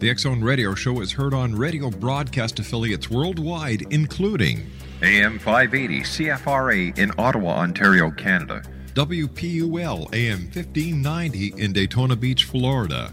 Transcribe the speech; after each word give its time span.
The 0.00 0.08
X 0.08 0.22
Zone 0.22 0.42
Radio 0.42 0.74
Show 0.74 1.02
is 1.02 1.12
heard 1.12 1.34
on 1.34 1.54
radio 1.54 1.90
broadcast 1.90 2.58
affiliates 2.58 3.10
worldwide, 3.10 3.82
including 3.90 4.70
AM 5.02 5.38
580 5.38 6.00
CFRA 6.00 6.96
in 6.96 7.12
Ottawa, 7.18 7.58
Ontario, 7.58 8.10
Canada. 8.10 8.62
WPUL 8.94 10.14
AM 10.14 10.44
1590 10.44 11.52
in 11.58 11.74
Daytona 11.74 12.16
Beach, 12.16 12.44
Florida. 12.44 13.12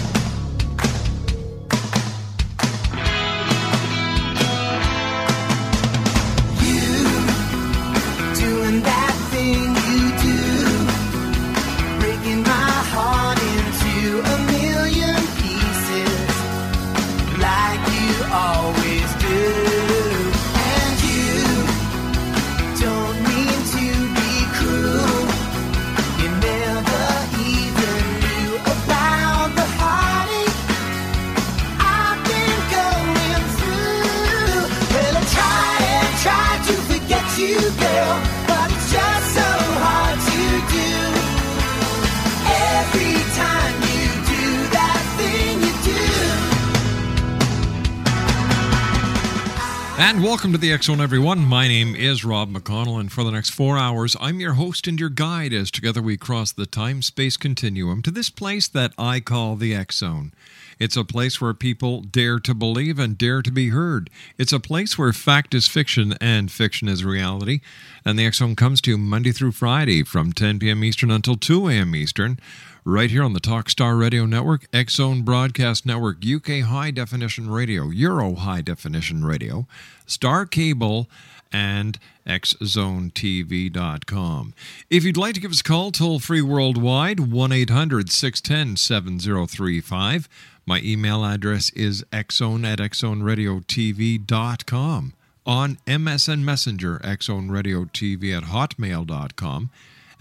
And 50.03 50.23
welcome 50.23 50.51
to 50.51 50.57
the 50.57 50.75
Zone, 50.81 50.99
everyone. 50.99 51.45
My 51.45 51.67
name 51.67 51.95
is 51.95 52.25
Rob 52.25 52.51
McConnell, 52.51 52.99
and 52.99 53.11
for 53.11 53.23
the 53.23 53.29
next 53.29 53.51
four 53.51 53.77
hours, 53.77 54.17
I'm 54.19 54.39
your 54.39 54.53
host 54.53 54.87
and 54.87 54.99
your 54.99 55.09
guide 55.09 55.53
as 55.53 55.69
together 55.69 56.01
we 56.01 56.17
cross 56.17 56.51
the 56.51 56.65
time 56.65 57.03
space 57.03 57.37
continuum 57.37 58.01
to 58.01 58.09
this 58.09 58.31
place 58.31 58.67
that 58.67 58.93
I 58.97 59.19
call 59.19 59.55
the 59.55 59.77
Zone. 59.91 60.33
It's 60.79 60.97
a 60.97 61.03
place 61.03 61.39
where 61.39 61.53
people 61.53 62.01
dare 62.01 62.39
to 62.39 62.55
believe 62.55 62.97
and 62.97 63.15
dare 63.15 63.43
to 63.43 63.51
be 63.51 63.69
heard. 63.69 64.09
It's 64.39 64.51
a 64.51 64.59
place 64.59 64.97
where 64.97 65.13
fact 65.13 65.53
is 65.53 65.67
fiction 65.67 66.15
and 66.19 66.51
fiction 66.51 66.87
is 66.87 67.05
reality. 67.05 67.61
And 68.03 68.17
the 68.17 68.31
Zone 68.31 68.55
comes 68.55 68.81
to 68.81 68.89
you 68.89 68.97
Monday 68.97 69.31
through 69.31 69.51
Friday 69.51 70.01
from 70.01 70.33
10 70.33 70.57
p.m. 70.57 70.83
Eastern 70.83 71.11
until 71.11 71.35
2 71.35 71.67
a.m. 71.67 71.95
Eastern 71.95 72.39
right 72.83 73.11
here 73.11 73.23
on 73.23 73.33
the 73.33 73.39
Talkstar 73.39 73.99
Radio 73.99 74.25
Network, 74.25 74.65
Zone 74.89 75.21
Broadcast 75.21 75.85
Network, 75.85 76.17
UK 76.25 76.61
High 76.61 76.89
Definition 76.91 77.49
Radio, 77.49 77.89
Euro 77.89 78.35
High 78.35 78.61
Definition 78.61 79.25
Radio, 79.25 79.67
Star 80.05 80.45
Cable, 80.45 81.09
and 81.51 81.99
xzonetv.com. 82.25 84.53
If 84.89 85.03
you'd 85.03 85.17
like 85.17 85.33
to 85.35 85.41
give 85.41 85.51
us 85.51 85.61
a 85.61 85.63
call, 85.63 85.91
toll 85.91 86.17
free 86.19 86.41
worldwide, 86.41 87.19
1 87.19 87.51
800 87.51 88.11
610 88.11 88.77
7035. 88.77 90.27
My 90.65 90.79
email 90.81 91.23
address 91.25 91.69
is 91.71 92.03
xzone 92.11 92.65
at 92.65 92.79
xzoneradiotv.com. 92.79 95.13
On 95.43 95.79
MSN 95.87 96.43
Messenger, 96.43 96.99
xzoneradiotv 96.99 98.37
at 98.37 98.43
hotmail.com. 98.43 99.71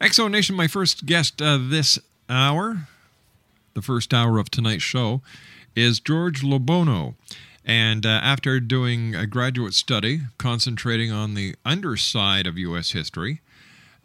Exo 0.01 0.31
Nation, 0.31 0.55
my 0.55 0.67
first 0.67 1.05
guest 1.05 1.39
uh, 1.39 1.59
this 1.61 1.99
hour, 2.27 2.87
the 3.75 3.83
first 3.83 4.11
hour 4.11 4.39
of 4.39 4.49
tonight's 4.49 4.81
show, 4.81 5.21
is 5.75 5.99
George 5.99 6.41
LoBuono. 6.41 7.13
And 7.63 8.07
uh, 8.07 8.21
after 8.23 8.59
doing 8.59 9.13
a 9.13 9.27
graduate 9.27 9.75
study 9.75 10.21
concentrating 10.39 11.11
on 11.11 11.35
the 11.35 11.53
underside 11.63 12.47
of 12.47 12.57
U.S. 12.57 12.93
history, 12.93 13.41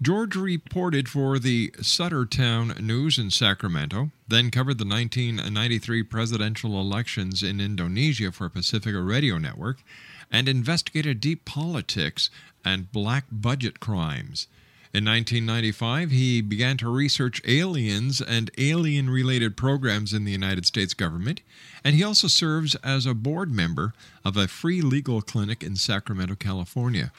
George 0.01 0.37
reported 0.37 1.09
for 1.09 1.41
the 1.41 1.71
Suttertown 1.79 2.79
News 2.79 3.19
in 3.19 3.33
Sacramento, 3.33 4.13
then 4.29 4.49
covered 4.49 4.79
the 4.79 4.87
1993 4.87 6.05
presidential 6.05 6.81
elections 6.81 7.43
in 7.43 7.61
Indonesia 7.61 8.31
for 8.31 8.49
Pacifica 8.49 9.03
Radio 9.03 9.39
Network, 9.39 9.79
and 10.31 10.49
investigated 10.49 11.21
deep 11.21 11.45
politics 11.45 12.31
and 12.65 12.93
black 12.93 13.25
budget 13.33 13.81
crimes. 13.81 14.47
In 14.95 15.05
1995, 15.05 16.13
he 16.13 16.43
began 16.43 16.77
to 16.77 16.89
research 16.89 17.43
aliens 17.45 18.21
and 18.21 18.53
alien 18.57 19.11
related 19.11 19.57
programs 19.57 20.13
in 20.13 20.25
the 20.25 20.33
United 20.33 20.65
States 20.65 20.95
government, 20.95 21.41
and 21.83 21.97
he 21.97 22.05
also 22.05 22.29
serves 22.29 22.77
as 22.77 23.05
a 23.05 23.15
board 23.15 23.51
member 23.51 23.95
of 24.25 24.37
a 24.37 24.47
free 24.47 24.81
legal 24.81 25.23
clinic 25.23 25.65
in 25.65 25.75
Sacramento, 25.75 26.37
California. 26.37 27.11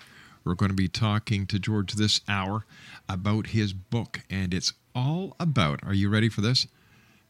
We're 0.44 0.56
going 0.56 0.70
to 0.70 0.76
be 0.76 0.88
talking 0.88 1.46
to 1.48 1.60
George 1.60 1.94
this 1.94 2.22
hour 2.28 2.66
about 3.08 3.48
his 3.48 3.74
book, 3.74 4.22
and 4.30 4.54
it's 4.54 4.74
all 4.96 5.36
about 5.40 5.84
are 5.84 5.94
you 5.94 6.10
ready 6.10 6.30
for 6.30 6.42
this? 6.42 6.68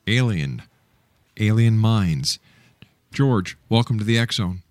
Alien. 0.08 0.64
Alien 1.40 1.78
Minds. 1.78 2.40
George, 3.12 3.58
welcome 3.70 3.98
to 3.98 4.04
the 4.04 4.18
X 4.18 4.36
Zone. 4.36 4.62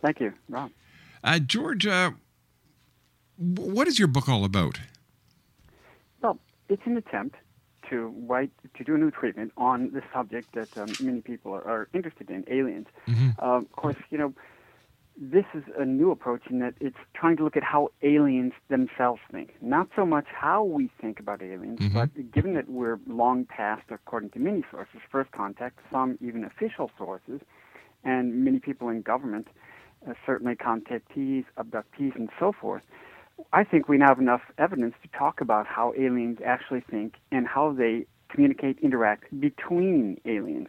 Thank 0.00 0.20
you, 0.20 0.32
Rob. 0.48 0.70
Uh, 1.22 1.38
George, 1.38 1.86
uh, 1.86 2.12
what 3.36 3.86
is 3.86 3.98
your 3.98 4.08
book 4.08 4.28
all 4.28 4.44
about? 4.44 4.80
Well, 6.22 6.38
it's 6.68 6.82
an 6.86 6.96
attempt 6.96 7.36
to 7.90 8.14
write 8.26 8.50
to 8.74 8.84
do 8.84 8.94
a 8.94 8.98
new 8.98 9.10
treatment 9.10 9.52
on 9.56 9.90
the 9.90 10.02
subject 10.14 10.54
that 10.54 10.76
um, 10.78 10.88
many 11.00 11.20
people 11.20 11.52
are, 11.52 11.66
are, 11.66 11.88
interested 11.92 12.30
in, 12.30 12.44
aliens. 12.48 12.86
Mm-hmm. 13.06 13.30
Uh, 13.38 13.58
of 13.58 13.72
course, 13.72 13.96
you 14.10 14.16
know 14.16 14.32
this 15.20 15.44
is 15.52 15.62
a 15.78 15.84
new 15.84 16.10
approach 16.10 16.42
in 16.48 16.60
that 16.60 16.72
it's 16.80 16.96
trying 17.12 17.36
to 17.36 17.44
look 17.44 17.56
at 17.56 17.62
how 17.62 17.90
aliens 18.02 18.54
themselves 18.68 19.20
think. 19.30 19.54
Not 19.60 19.88
so 19.94 20.06
much 20.06 20.24
how 20.32 20.64
we 20.64 20.88
think 20.98 21.20
about 21.20 21.42
aliens, 21.42 21.78
Mhm. 21.78 21.92
but 21.92 22.32
given 22.32 22.54
that 22.54 22.70
we're 22.70 22.98
long 23.06 23.44
past, 23.44 23.82
according 23.90 24.30
to 24.30 24.38
many 24.38 24.64
sources, 24.70 25.00
first 25.10 25.30
contact, 25.32 25.78
some 25.90 26.16
even 26.22 26.42
official 26.42 26.90
sources, 26.96 27.42
and 28.02 28.42
many 28.44 28.58
people 28.58 28.88
in 28.88 29.02
government, 29.02 29.48
uh, 30.06 30.14
certainly 30.24 30.56
contactees, 30.56 31.44
abductees, 31.58 32.16
and 32.16 32.30
so 32.38 32.50
forth, 32.50 32.82
I 33.52 33.62
think 33.62 33.88
we 33.88 33.98
now 33.98 34.08
have 34.08 34.20
enough 34.20 34.50
evidence 34.56 34.94
to 35.02 35.08
talk 35.08 35.42
about 35.42 35.66
how 35.66 35.92
aliens 35.98 36.38
actually 36.42 36.80
think 36.80 37.16
and 37.30 37.46
how 37.46 37.72
they 37.72 38.06
communicate, 38.30 38.78
interact 38.78 39.38
between 39.38 40.18
aliens 40.24 40.68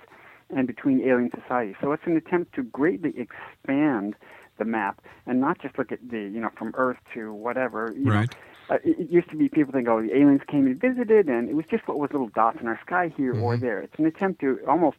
and 0.50 0.68
between 0.68 1.02
alien 1.02 1.32
societies. 1.32 1.76
So 1.80 1.94
it's 1.94 2.06
an 2.06 2.18
attempt 2.18 2.54
to 2.56 2.64
greatly 2.64 3.14
expand 3.18 4.16
the 4.62 4.66
map 4.66 5.02
and 5.26 5.42
not 5.42 5.60
just 5.60 5.78
look 5.78 5.92
at 5.92 6.00
the, 6.14 6.20
you 6.20 6.40
know, 6.40 6.52
from 6.58 6.72
Earth 6.76 6.98
to 7.14 7.34
whatever. 7.34 7.94
You 7.98 8.12
Right. 8.12 8.30
Know, 8.70 8.76
uh, 8.76 8.80
it, 8.86 9.00
it 9.00 9.10
used 9.10 9.30
to 9.30 9.36
be 9.36 9.50
people 9.50 9.74
think, 9.74 9.88
oh, 9.90 10.02
the 10.02 10.16
aliens 10.16 10.42
came 10.48 10.66
and 10.66 10.80
visited, 10.80 11.28
and 11.28 11.50
it 11.50 11.56
was 11.56 11.66
just 11.66 11.88
what 11.88 11.98
was 12.00 12.12
little 12.12 12.30
dots 12.30 12.60
in 12.62 12.68
our 12.68 12.80
sky 12.86 13.12
here 13.18 13.34
or 13.34 13.58
there. 13.58 13.80
It's 13.82 13.98
an 13.98 14.06
attempt 14.06 14.40
to 14.42 14.60
almost 14.68 14.98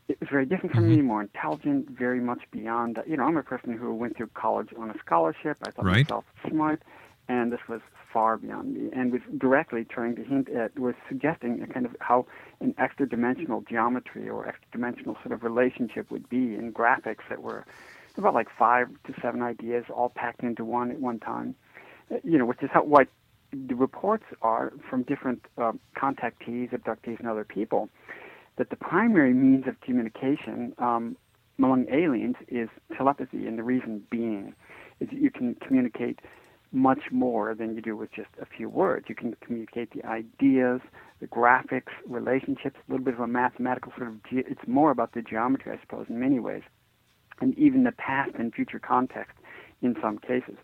it 0.08 0.20
was 0.22 0.30
very 0.30 0.46
different 0.46 0.74
from 0.74 0.88
me, 0.88 1.02
more 1.02 1.22
intelligent, 1.22 1.90
very 1.90 2.22
much 2.22 2.44
beyond. 2.52 3.00
You 3.06 3.18
know, 3.18 3.24
I'm 3.24 3.36
a 3.36 3.44
person 3.44 3.74
who 3.74 3.94
went 3.94 4.16
through 4.16 4.28
college 4.28 4.70
on 4.78 4.90
a 4.90 4.98
scholarship. 5.00 5.58
I 5.64 5.72
thought 5.72 5.86
Right. 5.86 6.10
myself 6.10 6.26
smart, 6.48 6.84
and 7.28 7.52
this 7.52 7.68
was 7.68 7.82
far 8.12 8.38
beyond 8.38 8.74
me, 8.74 8.90
and 8.94 9.12
was 9.12 9.22
directly 9.38 9.84
trying 9.86 10.16
to 10.16 10.24
hint 10.24 10.50
at, 10.50 10.78
was 10.80 10.96
suggesting 11.08 11.62
a 11.62 11.68
kind 11.68 11.86
of 11.86 11.96
how 12.00 12.26
an 12.62 12.74
extra 12.78 13.08
dimensional 13.08 13.62
geometry 13.62 14.30
or 14.30 14.48
extra 14.48 14.68
dimensional 14.72 15.16
sort 15.24 15.32
of 15.32 15.44
relationship 15.44 16.10
would 16.12 16.28
be 16.30 16.56
in 16.56 16.72
graphics 16.74 17.28
that 17.30 17.42
were 17.42 17.66
about 18.18 18.34
like 18.34 18.48
five 18.58 18.90
to 19.06 19.14
seven 19.22 19.42
ideas 19.44 19.86
all 19.94 20.10
packed 20.10 20.42
into 20.42 20.66
one 20.66 20.90
at 20.92 21.00
one 21.00 21.20
time. 21.20 21.54
Uh, 22.12 22.16
You 22.24 22.38
know, 22.40 22.46
which 22.46 22.64
is 22.64 22.70
how 22.72 22.84
what 22.84 23.08
the 23.52 23.76
reports 23.76 24.26
are 24.42 24.74
from 24.90 25.04
different 25.04 25.46
um, 25.58 25.80
contactees, 25.96 26.72
abductees, 26.72 27.20
and 27.20 27.28
other 27.28 27.46
people 27.46 27.90
that 28.58 28.70
the 28.70 28.76
primary 28.76 29.34
means 29.34 29.68
of 29.68 29.80
communication 29.82 30.74
um, 30.80 31.16
among 31.60 31.86
aliens 31.90 32.36
is 32.48 32.70
telepathy, 32.96 33.46
and 33.48 33.58
the 33.58 33.64
reason 33.64 34.04
being 34.10 34.54
is 35.00 35.10
that 35.10 35.20
you 35.20 35.30
can 35.30 35.56
communicate 35.56 36.20
much 36.72 37.12
more 37.12 37.56
than 37.56 37.76
you 37.76 37.82
do 37.82 37.96
with 37.96 38.12
just 38.12 38.30
a 38.42 38.46
few 38.46 38.70
words. 38.70 39.06
You 39.10 39.16
can 39.16 39.36
communicate 39.42 39.92
the 39.92 40.06
ideas, 40.06 40.82
the 41.20 41.28
graphics, 41.28 41.92
relationships, 42.08 42.78
a 42.88 42.92
little 42.92 43.06
bit 43.06 43.14
of 43.14 43.20
a 43.22 43.28
mathematical 43.28 43.92
sort 43.98 44.10
of. 44.10 44.24
Ge- 44.24 44.46
it's 44.48 44.68
more 44.68 44.92
about 44.92 45.14
the 45.14 45.22
geometry, 45.22 45.72
I 45.72 45.82
suppose, 45.82 46.08
in 46.10 46.20
many 46.20 46.40
ways, 46.40 46.64
and 47.40 47.58
even 47.58 47.84
the 47.84 47.92
past 47.94 48.32
and 48.38 48.54
future 48.54 48.80
context 48.80 49.38
in 49.82 49.96
some 50.02 50.18
cases. 50.18 50.56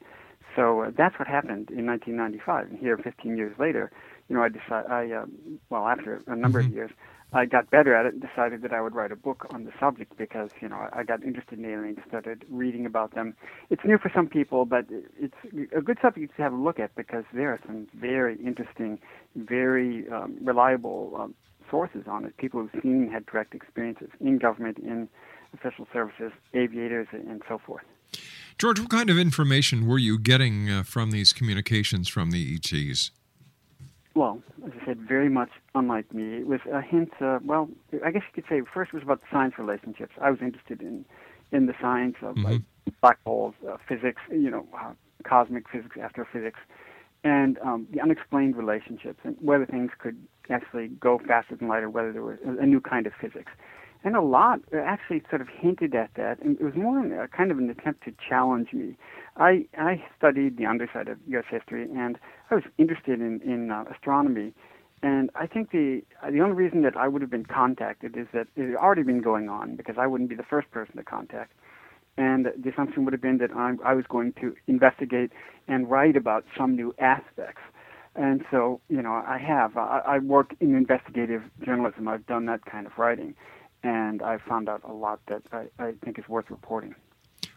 So 0.56 0.82
uh, 0.82 0.92
that's 0.96 1.18
what 1.18 1.28
happened 1.28 1.70
in 1.72 1.86
1995, 1.86 2.68
and 2.70 2.78
here, 2.80 2.98
15 2.98 3.38
years 3.38 3.58
later, 3.58 3.92
you 4.28 4.36
know, 4.36 4.44
I 4.44 4.50
decided, 4.50 4.92
I, 4.92 5.12
uh, 5.12 5.26
well, 5.70 5.88
after 5.88 6.22
a 6.28 6.36
number 6.36 6.62
Mhm. 6.62 6.68
of 6.68 6.74
years, 6.74 6.92
I 7.34 7.46
got 7.46 7.70
better 7.72 7.96
at 7.96 8.06
it 8.06 8.14
and 8.14 8.22
decided 8.22 8.62
that 8.62 8.74
I 8.74 8.82
would 8.82 8.94
write 8.94 9.12
a 9.12 9.16
book 9.16 9.48
on 9.50 9.66
the 9.66 9.72
subject 9.80 10.18
because, 10.18 10.52
you 10.62 10.70
know, 10.70 10.88
I 10.94 11.04
got 11.04 11.24
interested 11.24 11.58
in 11.58 11.66
aliens, 11.66 11.98
started 12.08 12.46
reading 12.50 12.86
about 12.86 13.16
them. 13.16 13.36
It's 13.70 13.84
new 13.84 13.98
for 13.98 14.12
some 14.14 14.28
people, 14.28 14.66
but 14.66 14.86
it's 15.20 15.36
a 15.76 15.82
good 15.82 15.98
subject 16.02 16.36
to 16.36 16.44
have 16.44 16.54
a 16.54 16.58
look 16.58 16.80
at 16.80 16.94
because 16.96 17.24
there 17.34 17.50
are 17.50 17.60
some 17.66 17.88
very 17.96 18.36
interesting, 18.36 19.00
very 19.36 20.08
um, 20.10 20.38
reliable 20.42 21.16
um, 21.20 21.34
sources 21.70 22.04
on 22.08 22.26
it. 22.26 22.38
People 22.38 22.62
who've 22.62 22.82
seen, 22.84 23.10
had 23.12 23.26
direct 23.26 23.56
experiences 23.56 24.10
in 24.20 24.38
government, 24.38 24.78
in 24.78 25.10
official 25.54 25.88
services, 25.92 26.32
aviators, 26.54 27.08
and 27.12 27.42
so 27.48 27.60
forth. 27.66 27.84
George, 28.60 28.80
what 28.80 28.90
kind 28.90 29.10
of 29.10 29.18
information 29.18 29.88
were 29.88 29.98
you 29.98 30.20
getting 30.20 30.70
uh, 30.70 30.84
from 30.84 31.10
these 31.10 31.34
communications 31.34 32.08
from 32.08 32.30
the 32.30 32.56
ETs? 32.56 33.12
Well, 34.16 34.44
as 34.66 34.72
I 34.80 34.86
said, 34.86 35.00
very 35.00 35.30
much 35.30 35.50
unlike 35.74 36.14
me. 36.14 36.38
It 36.38 36.48
was 36.48 36.60
a 36.72 36.82
hint. 36.82 37.12
Uh, 37.20 37.40
well, 37.44 37.70
I 38.06 38.12
guess 38.12 38.22
you 38.28 38.42
could 38.42 38.48
say 38.48 38.62
first 38.72 38.90
it 38.94 38.96
was 38.96 39.04
about 39.04 39.22
the 39.22 39.28
science 39.32 39.56
relationships. 39.58 40.14
I 40.22 40.30
was 40.30 40.40
interested 40.42 40.82
in 40.82 41.06
in 41.52 41.68
the 41.68 41.74
science 41.80 42.16
of 42.22 42.38
like 42.38 42.62
black 43.02 43.20
holes, 43.26 43.54
uh, 43.70 43.78
physics, 43.88 44.22
you 44.32 44.50
know, 44.50 44.68
uh, 44.78 44.94
cosmic 45.24 45.70
physics, 45.70 45.98
astrophysics, 45.98 46.60
and 47.24 47.58
um, 47.60 47.88
the 47.92 48.02
unexplained 48.02 48.56
relationships 48.56 49.20
and 49.24 49.36
whether 49.40 49.66
things 49.66 49.92
could 49.98 50.18
actually 50.50 50.88
go 50.88 51.20
faster 51.26 51.56
than 51.56 51.68
light 51.68 51.84
or 51.84 51.90
whether 51.90 52.12
there 52.12 52.24
was 52.24 52.38
a, 52.46 52.64
a 52.64 52.66
new 52.66 52.82
kind 52.82 53.08
of 53.08 53.14
physics. 53.20 53.52
And 54.04 54.18
a 54.18 54.22
lot 54.22 54.60
actually 54.76 55.24
sort 55.30 55.42
of 55.42 55.48
hinted 55.48 55.96
at 55.96 56.10
that, 56.16 56.42
and 56.42 56.60
it 56.60 56.64
was 56.64 56.76
more 56.76 57.00
in 57.00 57.14
a 57.14 57.28
kind 57.30 57.52
of 57.52 57.58
an 57.58 57.70
attempt 57.70 58.04
to 58.04 58.14
challenge 58.28 58.74
me. 58.74 58.98
I 59.38 59.66
I 59.78 60.04
studied 60.18 60.58
the 60.58 60.66
underside 60.66 61.08
of 61.08 61.18
U.S. 61.28 61.46
history, 61.50 61.84
and 61.96 62.18
I 62.52 62.56
was 62.56 62.64
interested 62.78 63.20
in 63.20 63.42
in 63.42 63.72
uh, 63.72 63.86
astronomy. 63.92 64.54
And 65.02 65.30
I 65.36 65.48
think 65.48 65.72
the 65.72 66.04
the 66.30 66.40
only 66.40 66.56
reason 66.56 66.82
that 66.84 66.96
I 66.96 67.08
would 67.08 67.22
have 67.22 67.32
been 67.32 67.46
contacted 67.46 68.16
is 68.16 68.28
that 68.34 68.48
it 68.56 68.68
had 68.68 68.76
already 68.76 69.04
been 69.04 69.22
going 69.22 69.50
on 69.50 69.76
because 69.76 69.96
I 69.98 70.08
wouldn't 70.08 70.30
be 70.30 70.36
the 70.36 70.44
first 70.44 70.72
person 70.72 70.96
to 70.98 71.04
contact. 71.04 71.52
And 72.16 72.46
the 72.46 72.70
assumption 72.70 73.06
would 73.06 73.14
have 73.14 73.22
been 73.22 73.40
that 73.40 73.52
I, 73.56 73.74
I 73.84 73.94
was 73.96 74.06
going 74.08 74.34
to 74.34 74.56
investigate 74.68 75.32
and 75.68 75.90
write 75.90 76.16
about 76.16 76.46
some 76.56 76.76
new 76.76 76.94
aspects. 77.00 77.62
And 78.16 78.46
so, 78.52 78.80
you 78.90 79.02
know, 79.02 79.24
I 79.26 79.40
have. 79.40 79.76
I, 79.76 80.02
I 80.06 80.20
work 80.20 80.56
in 80.60 80.76
investigative 80.76 81.42
journalism. 81.66 82.08
I've 82.08 82.28
done 82.28 82.46
that 82.46 82.64
kind 82.66 82.86
of 82.86 82.94
writing, 82.98 83.34
and 83.82 84.22
I've 84.22 84.42
found 84.42 84.70
out 84.70 84.82
a 84.88 84.94
lot 84.94 85.20
that 85.28 85.42
I, 85.52 85.66
I 85.80 85.94
think 86.04 86.20
is 86.20 86.30
worth 86.30 86.52
reporting. 86.52 86.94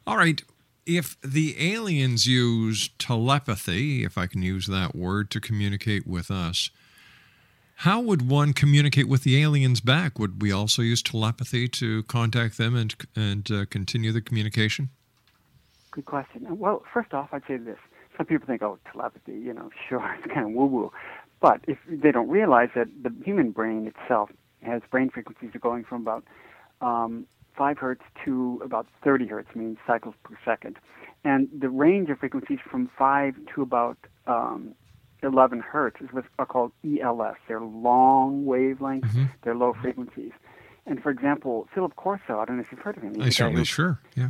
All 0.06 0.16
right. 0.16 0.42
If 0.86 1.20
the 1.20 1.74
aliens 1.74 2.26
use 2.26 2.90
telepathy, 2.98 4.04
if 4.04 4.16
I 4.16 4.26
can 4.26 4.42
use 4.42 4.66
that 4.68 4.94
word, 4.94 5.30
to 5.32 5.40
communicate 5.40 6.06
with 6.06 6.30
us, 6.30 6.70
how 7.80 8.00
would 8.00 8.28
one 8.28 8.52
communicate 8.52 9.08
with 9.08 9.24
the 9.24 9.42
aliens 9.42 9.80
back? 9.80 10.18
Would 10.18 10.40
we 10.40 10.52
also 10.52 10.82
use 10.82 11.02
telepathy 11.02 11.68
to 11.68 12.04
contact 12.04 12.56
them 12.56 12.74
and 12.74 12.94
and 13.14 13.50
uh, 13.50 13.66
continue 13.66 14.12
the 14.12 14.22
communication? 14.22 14.88
Good 15.90 16.06
question. 16.06 16.46
Uh, 16.48 16.54
Well, 16.54 16.82
first 16.92 17.12
off, 17.12 17.28
I'd 17.32 17.42
say 17.46 17.56
this. 17.56 17.78
Some 18.16 18.26
people 18.26 18.46
think, 18.46 18.62
oh, 18.62 18.78
telepathy, 18.90 19.32
you 19.32 19.52
know, 19.52 19.70
sure, 19.88 20.16
it's 20.18 20.32
kind 20.32 20.46
of 20.46 20.52
woo 20.52 20.66
woo. 20.66 20.92
But 21.40 21.60
if 21.66 21.78
they 21.86 22.12
don't 22.12 22.28
realize 22.28 22.70
that 22.74 22.88
the 23.02 23.12
human 23.24 23.50
brain 23.50 23.92
itself 23.92 24.30
has 24.62 24.82
brain 24.90 25.10
frequencies 25.10 25.50
going 25.60 25.84
from 25.84 26.02
about 26.02 26.24
um, 26.80 27.26
5 27.56 27.78
hertz 27.78 28.02
to 28.24 28.60
about 28.64 28.86
30 29.02 29.26
hertz, 29.26 29.48
means 29.54 29.78
cycles 29.86 30.14
per 30.22 30.36
second. 30.44 30.78
And 31.24 31.48
the 31.56 31.68
range 31.68 32.10
of 32.10 32.18
frequencies 32.18 32.58
from 32.70 32.90
5 32.98 33.34
to 33.54 33.62
about 33.62 33.98
um, 34.26 34.74
11 35.22 35.60
hertz 35.60 36.00
is 36.00 36.08
what 36.12 36.24
are 36.38 36.46
called 36.46 36.72
ELS. 36.84 37.36
They're 37.48 37.60
long 37.60 38.44
wavelengths, 38.44 39.28
they're 39.42 39.56
low 39.56 39.74
frequencies. 39.80 40.32
And 40.86 41.02
for 41.02 41.10
example, 41.10 41.68
Philip 41.74 41.96
Corso, 41.96 42.38
I 42.38 42.44
don't 42.44 42.56
know 42.56 42.62
if 42.62 42.70
you've 42.70 42.80
heard 42.80 42.96
of 42.96 43.02
him. 43.02 43.20
I 43.20 43.30
certainly 43.30 43.62
who- 43.62 43.64
sure. 43.64 44.00
Yeah. 44.14 44.28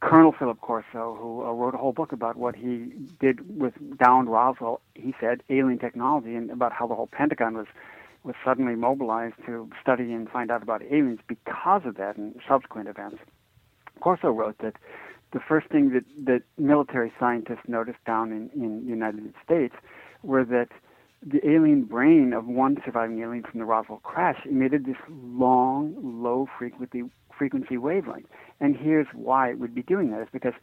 Colonel 0.00 0.30
Philip 0.30 0.60
Corso, 0.60 1.18
who 1.20 1.44
uh, 1.44 1.50
wrote 1.50 1.74
a 1.74 1.76
whole 1.76 1.92
book 1.92 2.12
about 2.12 2.36
what 2.36 2.54
he 2.54 2.92
did 3.18 3.58
with 3.58 3.74
downed 3.98 4.30
Roswell, 4.30 4.80
he 4.94 5.12
said 5.20 5.42
alien 5.50 5.78
technology 5.80 6.36
and 6.36 6.50
about 6.52 6.72
how 6.72 6.86
the 6.86 6.94
whole 6.94 7.08
Pentagon 7.08 7.56
was 7.56 7.66
was 8.24 8.34
suddenly 8.44 8.74
mobilized 8.74 9.36
to 9.46 9.68
study 9.80 10.12
and 10.12 10.28
find 10.28 10.50
out 10.50 10.62
about 10.62 10.82
aliens 10.82 11.20
because 11.26 11.82
of 11.84 11.96
that 11.96 12.16
and 12.16 12.34
subsequent 12.48 12.88
events. 12.88 13.18
Corso 14.00 14.28
wrote 14.28 14.56
that 14.58 14.74
the 15.32 15.40
first 15.40 15.68
thing 15.68 15.90
that, 15.92 16.04
that 16.24 16.42
military 16.56 17.12
scientists 17.18 17.66
noticed 17.66 18.02
down 18.06 18.32
in, 18.32 18.50
in 18.54 18.84
the 18.84 18.90
United 18.90 19.34
States 19.44 19.74
were 20.22 20.44
that 20.44 20.68
the 21.24 21.46
alien 21.48 21.82
brain 21.82 22.32
of 22.32 22.46
one 22.46 22.76
surviving 22.84 23.20
alien 23.20 23.42
from 23.42 23.58
the 23.58 23.66
Roswell 23.66 23.98
crash 23.98 24.38
emitted 24.46 24.86
this 24.86 24.96
long, 25.10 25.94
low 26.00 26.48
frequency 26.58 27.02
frequency 27.36 27.76
wavelength. 27.76 28.26
And 28.60 28.76
here's 28.76 29.06
why 29.14 29.50
it 29.50 29.60
would 29.60 29.72
be 29.72 29.82
doing 29.82 30.10
that 30.10 30.22
is 30.22 30.28
because 30.32 30.54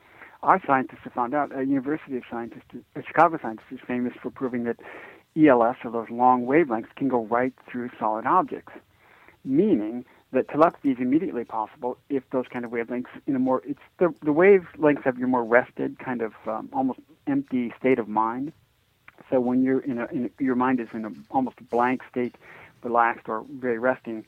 our 0.44 0.62
scientists 0.68 1.00
have 1.06 1.14
found 1.14 1.34
out, 1.34 1.58
a 1.58 1.66
University 1.66 2.18
of 2.18 2.24
Scientists, 2.30 2.66
a 2.96 3.02
Chicago 3.02 3.40
scientist 3.42 3.68
is 3.72 3.80
famous 3.88 4.14
for 4.22 4.30
proving 4.30 4.66
that 4.66 4.78
ELS, 5.38 5.76
or 5.84 5.92
those 5.92 6.10
long 6.10 6.46
wavelengths, 6.46 6.94
can 6.96 7.08
go 7.08 7.26
right 7.26 7.54
through 7.70 7.90
solid 8.00 8.26
objects, 8.26 8.74
meaning 9.44 10.06
that 10.32 10.50
telepathy 10.50 10.92
is 10.92 10.98
immediately 11.00 11.44
possible 11.44 11.98
if 12.10 12.24
those 12.32 12.46
kind 12.52 12.66
of 12.66 12.72
wavelengths 12.72 13.08
in 13.28 13.36
a 13.36 13.40
more, 13.40 13.62
it's 13.66 13.80
the, 14.00 14.14
the 14.22 14.34
wavelengths 14.34 15.06
of 15.06 15.18
your 15.18 15.28
more 15.28 15.44
rested, 15.44 15.98
kind 16.00 16.22
of 16.22 16.34
um, 16.48 16.70
almost 16.74 17.00
empty 17.28 17.74
state 17.80 18.00
of 18.00 18.08
mind. 18.08 18.52
So 19.30 19.40
when 19.40 19.64
you're 19.64 19.80
in 19.80 20.00
a, 20.00 20.06
in 20.08 20.26
a 20.26 20.44
your 20.44 20.56
mind 20.56 20.80
is 20.80 20.88
in 20.94 21.06
a 21.06 21.12
almost 21.32 21.58
blank 21.70 22.02
state, 22.10 22.36
relaxed 22.84 23.28
or 23.28 23.46
very 23.50 23.80
resting, 23.80 24.26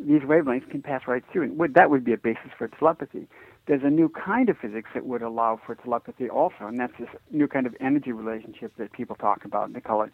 these 0.00 0.22
wavelengths 0.22 0.70
can 0.70 0.80
pass 0.82 1.06
right 1.06 1.24
through, 1.32 1.42
and 1.42 1.58
would, 1.58 1.74
that 1.74 1.90
would 1.90 2.04
be 2.04 2.12
a 2.12 2.16
basis 2.16 2.50
for 2.56 2.68
telepathy. 2.68 3.26
There's 3.68 3.82
a 3.84 3.90
new 3.90 4.08
kind 4.08 4.48
of 4.48 4.56
physics 4.56 4.88
that 4.94 5.04
would 5.04 5.20
allow 5.20 5.60
for 5.64 5.74
telepathy 5.74 6.30
also, 6.30 6.66
and 6.66 6.80
that's 6.80 6.94
this 6.98 7.10
new 7.30 7.46
kind 7.46 7.66
of 7.66 7.76
energy 7.80 8.12
relationship 8.12 8.72
that 8.78 8.92
people 8.92 9.14
talk 9.14 9.44
about. 9.44 9.74
They 9.74 9.80
call 9.80 10.02
it 10.02 10.10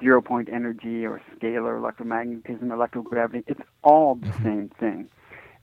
zero 0.00 0.20
point 0.20 0.48
energy 0.52 1.06
or 1.06 1.22
scalar 1.38 1.80
electromagnetism, 1.80 2.64
electrogravity. 2.64 3.44
It's 3.46 3.60
all 3.84 4.16
the 4.16 4.26
mm-hmm. 4.26 4.42
same 4.42 4.70
thing. 4.80 5.08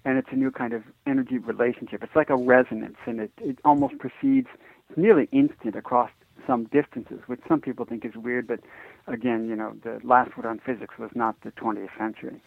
And 0.05 0.17
it's 0.17 0.29
a 0.31 0.35
new 0.37 0.51
kind 0.51 0.71
of 0.71 0.83
energy 1.05 1.37
relationship. 1.37 2.01
It's 2.01 2.15
like 2.15 2.29
a 2.29 2.37
resonance, 2.37 2.97
and 3.05 3.19
it, 3.19 3.31
it 3.39 3.59
almost 3.65 3.95
proceeds 3.97 4.47
nearly 4.95 5.27
instant 5.33 5.75
across 5.75 6.11
some 6.47 6.65
distances, 6.65 7.19
which 7.27 7.41
some 7.47 7.59
people 7.59 7.85
think 7.85 8.05
is 8.05 8.15
weird, 8.15 8.47
but 8.47 8.61
again, 9.07 9.47
you 9.47 9.55
know, 9.55 9.73
the 9.83 9.99
last 10.03 10.35
word 10.37 10.45
on 10.45 10.59
physics 10.59 10.95
was 10.97 11.11
not 11.15 11.35
the 11.41 11.51
20th 11.51 11.89
century. 11.97 12.41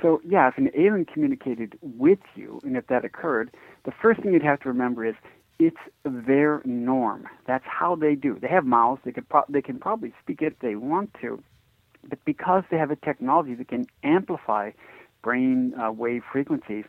So, 0.00 0.20
yeah, 0.24 0.48
if 0.48 0.58
an 0.58 0.70
alien 0.74 1.04
communicated 1.04 1.78
with 1.80 2.18
you, 2.34 2.60
and 2.64 2.76
if 2.76 2.86
that 2.88 3.04
occurred, 3.04 3.50
the 3.84 3.92
first 3.92 4.20
thing 4.20 4.32
you'd 4.32 4.42
have 4.42 4.60
to 4.60 4.68
remember 4.68 5.04
is 5.04 5.14
it's 5.58 5.76
their 6.04 6.62
norm. 6.64 7.28
That's 7.46 7.64
how 7.66 7.94
they 7.94 8.14
do. 8.14 8.38
They 8.40 8.48
have 8.48 8.64
mouths. 8.64 9.00
They 9.04 9.12
could 9.12 9.28
pro- 9.28 9.44
they 9.48 9.62
can 9.62 9.78
probably 9.78 10.12
speak 10.22 10.42
if 10.42 10.58
they 10.60 10.74
want 10.74 11.14
to, 11.20 11.42
but 12.08 12.18
because 12.24 12.64
they 12.70 12.78
have 12.78 12.90
a 12.90 12.96
technology 12.96 13.54
that 13.54 13.68
can 13.68 13.86
amplify 14.02 14.72
brain 15.22 15.74
uh, 15.80 15.92
wave 15.92 16.22
frequencies, 16.32 16.84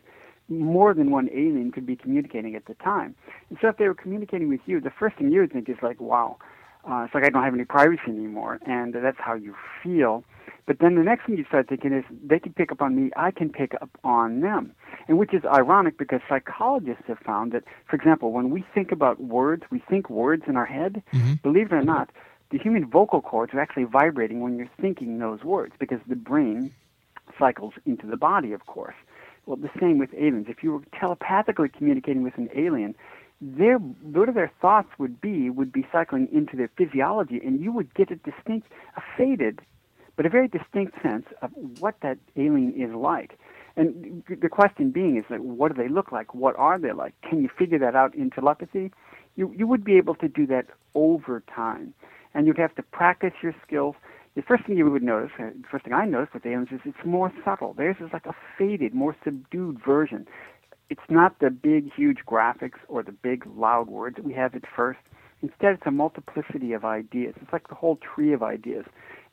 more 0.48 0.92
than 0.92 1.10
one 1.10 1.28
alien 1.30 1.70
could 1.70 1.86
be 1.86 1.96
communicating 1.96 2.54
at 2.54 2.66
the 2.66 2.74
time. 2.74 3.14
And 3.48 3.58
so 3.60 3.68
if 3.68 3.76
they 3.76 3.86
were 3.86 3.94
communicating 3.94 4.48
with 4.48 4.60
you, 4.66 4.80
the 4.80 4.90
first 4.90 5.16
thing 5.16 5.30
you 5.30 5.40
would 5.40 5.52
think 5.52 5.68
is 5.68 5.76
like, 5.82 6.00
wow, 6.00 6.36
uh, 6.88 7.04
it's 7.04 7.14
like 7.14 7.24
I 7.24 7.30
don't 7.30 7.42
have 7.42 7.54
any 7.54 7.64
privacy 7.64 8.02
anymore, 8.08 8.60
and 8.66 8.94
that's 8.94 9.18
how 9.18 9.34
you 9.34 9.54
feel. 9.82 10.24
But 10.66 10.78
then 10.78 10.94
the 10.94 11.02
next 11.02 11.26
thing 11.26 11.36
you 11.36 11.44
start 11.44 11.68
thinking 11.68 11.92
is 11.92 12.04
they 12.24 12.38
can 12.38 12.52
pick 12.52 12.72
up 12.72 12.80
on 12.80 12.96
me, 12.96 13.10
I 13.16 13.30
can 13.30 13.50
pick 13.50 13.74
up 13.82 13.90
on 14.02 14.40
them. 14.40 14.72
And 15.08 15.18
which 15.18 15.34
is 15.34 15.44
ironic 15.44 15.98
because 15.98 16.20
psychologists 16.28 17.04
have 17.06 17.18
found 17.18 17.52
that, 17.52 17.64
for 17.88 17.96
example, 17.96 18.32
when 18.32 18.50
we 18.50 18.64
think 18.74 18.90
about 18.90 19.20
words, 19.20 19.64
we 19.70 19.82
think 19.90 20.08
words 20.08 20.44
in 20.46 20.56
our 20.56 20.64
head. 20.64 21.02
Believe 21.42 21.66
it 21.66 21.74
or 21.74 21.82
not, 21.82 22.10
the 22.50 22.58
human 22.58 22.88
vocal 22.88 23.20
cords 23.20 23.52
are 23.52 23.60
actually 23.60 23.84
vibrating 23.84 24.40
when 24.40 24.56
you're 24.56 24.70
thinking 24.80 25.18
those 25.18 25.42
words 25.44 25.74
because 25.78 26.00
the 26.08 26.16
brain 26.16 26.72
cycles 27.38 27.74
into 27.84 28.06
the 28.06 28.16
body, 28.16 28.52
of 28.52 28.66
course. 28.66 28.94
Well, 29.46 29.56
the 29.56 29.70
same 29.78 29.98
with 29.98 30.14
aliens. 30.14 30.46
If 30.48 30.62
you 30.62 30.72
were 30.72 30.82
telepathically 30.98 31.68
communicating 31.68 32.22
with 32.22 32.38
an 32.38 32.48
alien, 32.54 32.94
their 33.40 33.78
whatever 33.78 34.32
their 34.32 34.52
thoughts 34.60 34.88
would 34.98 35.20
be 35.20 35.50
would 35.50 35.72
be 35.72 35.86
cycling 35.92 36.28
into 36.32 36.56
their 36.56 36.70
physiology, 36.76 37.40
and 37.44 37.60
you 37.60 37.72
would 37.72 37.92
get 37.94 38.10
a 38.10 38.16
distinct, 38.16 38.68
a 38.96 39.02
faded, 39.16 39.60
but 40.16 40.24
a 40.24 40.28
very 40.28 40.48
distinct 40.48 41.00
sense 41.02 41.26
of 41.42 41.50
what 41.78 41.96
that 42.00 42.18
alien 42.36 42.72
is 42.76 42.94
like. 42.94 43.38
And 43.76 44.22
the 44.28 44.48
question 44.48 44.90
being 44.90 45.16
is 45.16 45.24
like, 45.28 45.40
what 45.40 45.74
do 45.74 45.82
they 45.82 45.88
look 45.88 46.12
like? 46.12 46.32
What 46.34 46.56
are 46.56 46.78
they 46.78 46.92
like? 46.92 47.12
Can 47.28 47.42
you 47.42 47.48
figure 47.48 47.78
that 47.80 47.96
out 47.96 48.14
in 48.14 48.30
telepathy? 48.30 48.92
You 49.36 49.52
you 49.56 49.66
would 49.66 49.84
be 49.84 49.96
able 49.96 50.14
to 50.16 50.28
do 50.28 50.46
that 50.46 50.66
over 50.94 51.42
time, 51.52 51.92
and 52.34 52.46
you'd 52.46 52.58
have 52.58 52.74
to 52.76 52.82
practice 52.82 53.32
your 53.42 53.54
skills. 53.66 53.96
The 54.36 54.42
first 54.42 54.64
thing 54.64 54.76
you 54.76 54.90
would 54.90 55.02
notice, 55.02 55.30
uh, 55.38 55.50
the 55.60 55.68
first 55.70 55.84
thing 55.84 55.92
I 55.92 56.06
noticed 56.06 56.34
with 56.34 56.46
aliens 56.46 56.68
is 56.72 56.80
it's 56.84 57.04
more 57.04 57.32
subtle. 57.44 57.72
Theirs 57.72 57.96
is 58.00 58.12
like 58.12 58.26
a 58.26 58.34
faded, 58.58 58.92
more 58.92 59.14
subdued 59.22 59.80
version. 59.84 60.26
It's 60.90 61.08
not 61.08 61.38
the 61.40 61.50
big, 61.50 61.92
huge 61.92 62.18
graphics 62.26 62.78
or 62.88 63.02
the 63.02 63.12
big, 63.12 63.44
loud 63.56 63.88
words 63.88 64.16
that 64.16 64.24
we 64.24 64.34
have 64.34 64.54
at 64.54 64.64
first. 64.76 65.00
Instead, 65.42 65.74
it's 65.74 65.82
a 65.86 65.90
multiplicity 65.90 66.72
of 66.72 66.84
ideas. 66.84 67.34
It's 67.40 67.52
like 67.52 67.68
the 67.68 67.74
whole 67.74 67.96
tree 68.14 68.32
of 68.32 68.42
ideas. 68.42 68.86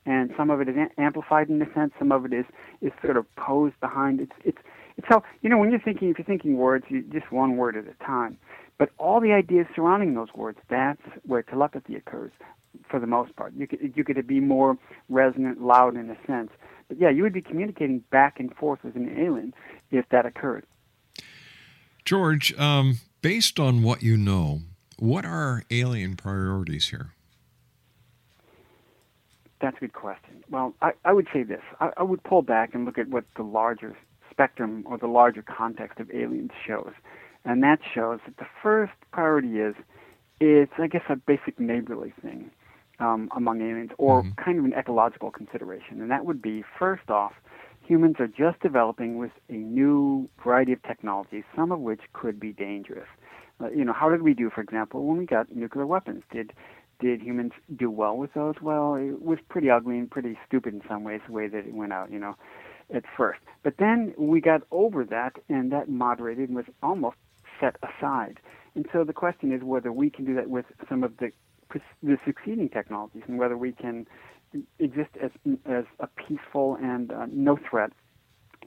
and 0.06 0.32
some 0.36 0.50
of 0.50 0.62
it 0.62 0.70
is 0.70 0.76
amplified 0.98 1.50
in 1.50 1.62
a 1.62 1.74
sense. 1.74 1.94
Some 2.00 2.12
of 2.12 2.26
it 2.26 2.34
is 2.34 2.46
is 2.82 2.92
sort 3.04 3.18
of 3.18 3.26
posed 3.36 3.80
behind. 3.80 4.20
It's 4.20 4.32
it's 4.44 4.58
it's 4.98 5.08
how 5.08 5.24
you 5.42 5.50
know 5.50 5.58
when 5.58 5.72
you're 5.72 5.80
thinking 5.80 6.10
if 6.10 6.18
you're 6.18 6.26
thinking 6.26 6.58
words, 6.58 6.86
you 6.90 7.04
just 7.04 7.32
one 7.32 7.58
word 7.58 7.76
at 7.78 7.86
a 7.86 8.04
time. 8.04 8.38
But 8.78 8.90
all 8.98 9.20
the 9.22 9.32
ideas 9.32 9.68
surrounding 9.76 10.16
those 10.16 10.30
words, 10.36 10.58
that's 10.70 11.02
where 11.26 11.44
telepathy 11.44 11.96
occurs 11.96 12.32
for 12.90 13.00
the 13.00 13.08
most 13.08 13.36
part. 13.36 13.54
You 13.56 13.68
could 13.68 13.94
you 13.96 14.04
could 14.04 14.26
be 14.26 14.40
more 14.40 14.78
resonant, 15.10 15.62
loud 15.62 15.96
in 15.96 16.10
a 16.10 16.18
sense. 16.26 16.50
But 16.88 17.00
yeah, 17.00 17.10
you 17.10 17.24
would 17.24 17.34
be 17.34 17.42
communicating 17.42 18.04
back 18.12 18.40
and 18.40 18.54
forth 18.56 18.84
with 18.84 18.96
an 18.96 19.18
alien 19.20 19.54
if 19.92 20.06
that 20.10 20.26
occurred. 20.26 20.66
George, 22.06 22.54
um, 22.60 22.98
based 23.22 23.60
on 23.60 23.84
what 23.84 24.02
you 24.04 24.18
know, 24.18 24.62
what 24.98 25.26
are 25.26 25.64
alien 25.72 26.16
priorities 26.16 26.90
here? 26.90 27.12
That's 29.62 29.78
a 29.78 29.82
good 29.82 29.94
question. 29.94 30.44
Well, 30.50 30.74
I, 30.82 30.92
I 31.06 31.14
would 31.14 31.28
say 31.32 31.44
this. 31.44 31.62
I, 31.80 31.92
I 31.98 32.04
would 32.04 32.24
pull 32.24 32.42
back 32.42 32.74
and 32.74 32.86
look 32.86 32.98
at 32.98 33.10
what 33.10 33.26
the 33.38 33.44
larger 33.44 33.96
spectrum 34.32 34.84
or 34.88 34.98
the 34.98 35.08
larger 35.08 35.44
context 35.44 36.00
of 36.00 36.10
aliens 36.12 36.52
shows. 36.66 36.94
And 37.46 37.62
that 37.64 37.80
shows 37.94 38.20
that 38.26 38.38
the 38.38 38.48
first 38.62 38.94
priority 39.12 39.60
is 39.60 39.76
it's, 40.40 40.72
I 40.80 40.88
guess, 40.88 41.04
a 41.10 41.16
basic 41.16 41.60
neighborly 41.60 42.14
thing 42.22 42.50
um, 43.00 43.30
among 43.36 43.62
aliens 43.62 43.92
or 43.98 44.24
Mm-hmm. 44.24 44.44
kind 44.44 44.60
of 44.60 44.66
an 44.66 44.74
ecological 44.74 45.30
consideration. 45.32 46.02
And 46.02 46.10
that 46.10 46.26
would 46.26 46.42
be, 46.42 46.64
first 46.80 47.10
off, 47.10 47.34
humans 47.86 48.18
are 48.20 48.28
just 48.28 48.60
developing 48.62 49.18
with 49.18 49.32
a 49.50 49.54
new 49.54 50.30
variety 50.44 50.74
of 50.74 50.82
technologies, 50.84 51.44
some 51.56 51.72
of 51.72 51.80
which 51.80 52.02
could 52.14 52.40
be 52.40 52.54
dangerous. 52.54 53.08
Uh, 53.62 53.70
you 53.70 53.84
know, 53.84 53.94
how 53.94 54.10
did 54.10 54.22
we 54.22 54.34
do, 54.34 54.50
for 54.50 54.62
example, 54.62 55.06
when 55.06 55.18
we 55.18 55.26
got 55.26 55.54
nuclear 55.56 55.86
weapons? 55.86 56.24
Did 56.32 56.54
did 57.00 57.22
humans 57.22 57.54
do 57.76 57.90
well 57.90 58.16
with 58.16 58.34
those? 58.34 58.56
Well, 58.62 58.94
it 58.94 59.24
was 59.24 59.40
pretty 59.50 59.72
ugly 59.72 59.98
and 59.98 60.10
pretty 60.10 60.38
stupid 60.48 60.74
in 60.76 60.82
some 60.88 61.04
ways 61.04 61.22
the 61.26 61.34
way 61.34 61.48
that 61.48 61.66
it 61.66 61.74
went 61.74 61.92
out, 61.92 62.12
you 62.12 62.20
know, 62.20 62.36
at 62.94 63.04
first. 63.18 63.40
But 63.64 63.78
then 63.80 64.14
we 64.18 64.40
got 64.40 64.62
over 64.70 65.04
that, 65.06 65.34
and 65.50 65.72
that 65.72 65.90
moderated 65.90 66.50
and 66.50 66.56
was 66.56 66.66
almost 66.84 67.18
set 67.60 67.76
aside. 67.82 68.40
And 68.76 68.86
so 68.94 69.04
the 69.04 69.14
question 69.14 69.52
is 69.52 69.64
whether 69.64 69.92
we 69.92 70.10
can 70.10 70.26
do 70.26 70.36
that 70.36 70.50
with 70.50 70.66
some 70.88 71.04
of 71.04 71.18
the 71.18 71.32
the 72.04 72.18
succeeding 72.26 72.68
technologies, 72.68 73.24
and 73.28 73.38
whether 73.38 73.58
we 73.58 73.72
can 73.72 74.06
exist 74.80 75.12
as 75.22 75.32
as 75.66 75.86
a 76.00 76.08
peaceful 76.08 76.78
and 76.82 77.12
uh, 77.12 77.26
no 77.32 77.58
threat 77.70 77.92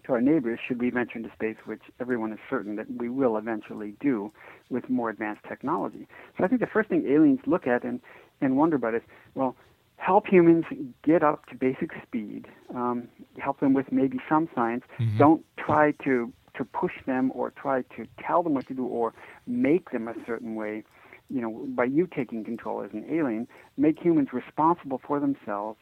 to 0.05 0.13
our 0.13 0.21
neighbors 0.21 0.59
should 0.67 0.81
we 0.81 0.91
venture 0.91 1.19
into 1.19 1.31
space, 1.33 1.57
which 1.65 1.83
everyone 2.01 2.33
is 2.33 2.39
certain 2.49 2.77
that 2.77 2.87
we 2.97 3.09
will 3.09 3.37
eventually 3.37 3.95
do 4.01 4.33
with 4.71 4.89
more 4.89 5.11
advanced 5.11 5.43
technology. 5.49 6.07
So 6.37 6.45
I 6.45 6.49
think 6.49 6.61
the 6.61 6.67
first 6.67 6.89
thing 6.89 7.07
aliens 7.09 7.41
look 7.47 7.67
at 7.67 7.85
and, 7.85 8.01
and 8.41 8.57
wonder 8.57 8.77
about 8.77 8.95
is, 8.95 9.03
well, 9.35 9.57
help 9.97 10.27
humans 10.27 10.65
get 11.03 11.23
up 11.23 11.47
to 11.47 11.55
basic 11.55 11.91
speed, 12.03 12.47
um, 12.75 13.09
help 13.39 13.61
them 13.61 13.73
with 13.73 13.91
maybe 13.93 14.19
some 14.29 14.49
science. 14.55 14.85
Don't 15.19 15.45
try 15.57 15.93
to, 16.05 16.33
to 16.57 16.65
push 16.65 16.93
them 17.07 17.33
or 17.35 17.51
try 17.51 17.83
to 17.97 18.07
tell 18.21 18.43
them 18.43 18.55
what 18.55 18.67
to 18.69 18.75
do 18.75 18.85
or 18.85 19.15
make 19.47 19.91
them 19.91 20.09
a 20.09 20.15
certain 20.27 20.55
way. 20.55 20.85
You 21.31 21.41
know, 21.41 21.67
by 21.69 21.85
you 21.85 22.07
taking 22.07 22.45
control 22.45 22.83
as 22.83 22.91
an 22.93 23.05
alien, 23.11 23.49
make 23.77 23.99
humans 23.99 24.29
responsible 24.33 25.01
for 25.07 25.21
themselves 25.21 25.79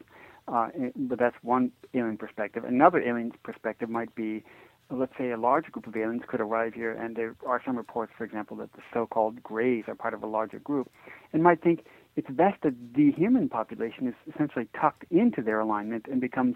uh, 0.47 0.69
but 0.95 1.19
that's 1.19 1.35
one 1.41 1.71
alien 1.93 2.17
perspective. 2.17 2.63
Another 2.65 3.01
alien 3.01 3.31
perspective 3.43 3.89
might 3.89 4.13
be, 4.15 4.43
let's 4.89 5.13
say, 5.17 5.31
a 5.31 5.37
large 5.37 5.65
group 5.71 5.87
of 5.87 5.95
aliens 5.95 6.23
could 6.27 6.41
arrive 6.41 6.73
here, 6.73 6.91
and 6.91 7.15
there 7.15 7.35
are 7.47 7.61
some 7.65 7.77
reports, 7.77 8.11
for 8.17 8.25
example, 8.25 8.57
that 8.57 8.71
the 8.73 8.81
so-called 8.93 9.41
Greys 9.41 9.85
are 9.87 9.95
part 9.95 10.13
of 10.13 10.21
a 10.23 10.27
larger 10.27 10.59
group, 10.59 10.91
and 11.31 11.43
might 11.43 11.61
think 11.61 11.85
it's 12.15 12.29
best 12.29 12.61
that 12.63 12.73
the 12.93 13.11
human 13.11 13.47
population 13.49 14.07
is 14.07 14.13
essentially 14.33 14.67
tucked 14.79 15.05
into 15.09 15.41
their 15.41 15.59
alignment 15.59 16.05
and 16.11 16.19
becomes 16.19 16.55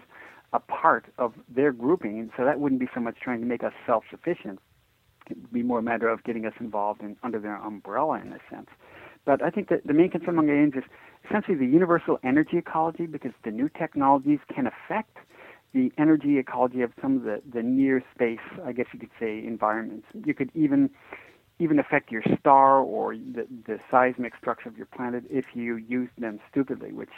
a 0.52 0.60
part 0.60 1.06
of 1.18 1.34
their 1.48 1.72
grouping, 1.72 2.30
so 2.36 2.44
that 2.44 2.60
wouldn't 2.60 2.80
be 2.80 2.88
so 2.94 3.00
much 3.00 3.16
trying 3.20 3.40
to 3.40 3.46
make 3.46 3.64
us 3.64 3.72
self-sufficient. 3.86 4.58
It 5.30 5.36
would 5.36 5.52
be 5.52 5.62
more 5.62 5.78
a 5.78 5.82
matter 5.82 6.08
of 6.08 6.24
getting 6.24 6.46
us 6.46 6.54
involved 6.60 7.02
in 7.02 7.16
under 7.22 7.38
their 7.38 7.56
umbrella, 7.56 8.20
in 8.20 8.32
a 8.32 8.38
sense. 8.50 8.68
But 9.24 9.42
I 9.42 9.50
think 9.50 9.68
that 9.68 9.86
the 9.86 9.92
main 9.92 10.10
concern 10.10 10.30
among 10.30 10.48
aliens 10.48 10.74
is 10.76 10.84
essentially 11.28 11.56
the 11.56 11.66
universal 11.66 12.18
energy 12.24 12.56
ecology 12.56 13.06
because 13.06 13.32
the 13.44 13.50
new 13.50 13.68
technologies 13.68 14.38
can 14.54 14.66
affect 14.66 15.18
the 15.74 15.92
energy 15.98 16.38
ecology 16.38 16.80
of 16.80 16.92
some 17.02 17.18
of 17.18 17.22
the, 17.24 17.42
the 17.52 17.62
near 17.62 18.02
space, 18.14 18.38
I 18.64 18.72
guess 18.72 18.86
you 18.92 18.98
could 18.98 19.10
say, 19.20 19.44
environments. 19.46 20.06
You 20.24 20.34
could 20.34 20.50
even 20.54 20.90
even 21.60 21.78
affect 21.78 22.12
your 22.12 22.22
star 22.38 22.78
or 22.78 23.16
the, 23.16 23.46
the 23.66 23.80
seismic 23.90 24.32
structure 24.36 24.68
of 24.68 24.76
your 24.76 24.86
planet 24.86 25.24
if 25.28 25.44
you 25.54 25.76
use 25.76 26.08
them 26.16 26.38
stupidly, 26.50 26.92
which 26.92 27.10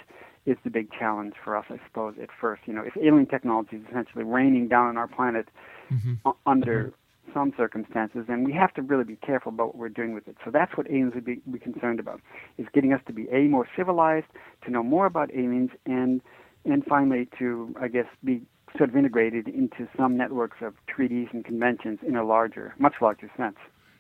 is 0.47 0.57
the 0.65 0.71
big 0.71 0.91
challenge 0.91 1.35
for 1.45 1.55
us, 1.55 1.67
I 1.69 1.79
suppose, 1.87 2.15
at 2.21 2.31
first. 2.41 2.63
You 2.65 2.73
know, 2.73 2.83
if 2.83 2.97
alien 2.97 3.27
technology 3.27 3.77
is 3.77 3.83
essentially 3.91 4.25
raining 4.25 4.69
down 4.69 4.87
on 4.87 4.97
our 4.97 5.09
planet 5.09 5.49
mm-hmm. 5.93 6.15
u- 6.25 6.37
under 6.47 6.93
some 7.33 7.53
circumstances, 7.57 8.27
and 8.29 8.45
we 8.45 8.53
have 8.53 8.73
to 8.75 8.83
really 8.83 9.05
be 9.05 9.17
careful 9.17 9.51
about 9.51 9.69
what 9.69 9.77
we're 9.77 9.89
doing 9.89 10.15
with 10.15 10.29
it. 10.29 10.37
So 10.45 10.51
that's 10.51 10.77
what 10.77 10.87
aliens 10.89 11.15
would 11.15 11.25
be, 11.25 11.41
be 11.51 11.59
concerned 11.59 12.01
about, 12.01 12.21
is 12.59 12.67
getting 12.73 12.93
us 12.93 13.01
to 13.07 13.13
be 13.13 13.29
a 13.31 13.43
more 13.49 13.67
civilized, 13.77 14.27
to 14.65 14.71
know 14.71 14.83
more 14.83 15.07
about 15.07 15.33
aliens, 15.35 15.71
and 15.87 16.21
and 16.65 16.85
finally 16.85 17.29
to 17.39 17.75
I 17.81 17.89
guess 17.89 18.07
be 18.23 18.43
sort 18.77 18.91
of 18.91 18.97
integrated 18.97 19.49
into 19.49 19.89
some 19.97 20.17
networks 20.17 20.59
of 20.61 20.75
treaties 20.87 21.29
and 21.33 21.45
conventions 21.45 21.99
in 22.07 22.17
a 22.17 22.25
larger, 22.25 22.75
much 22.79 22.95
larger 23.01 23.31
sense. 23.37 23.57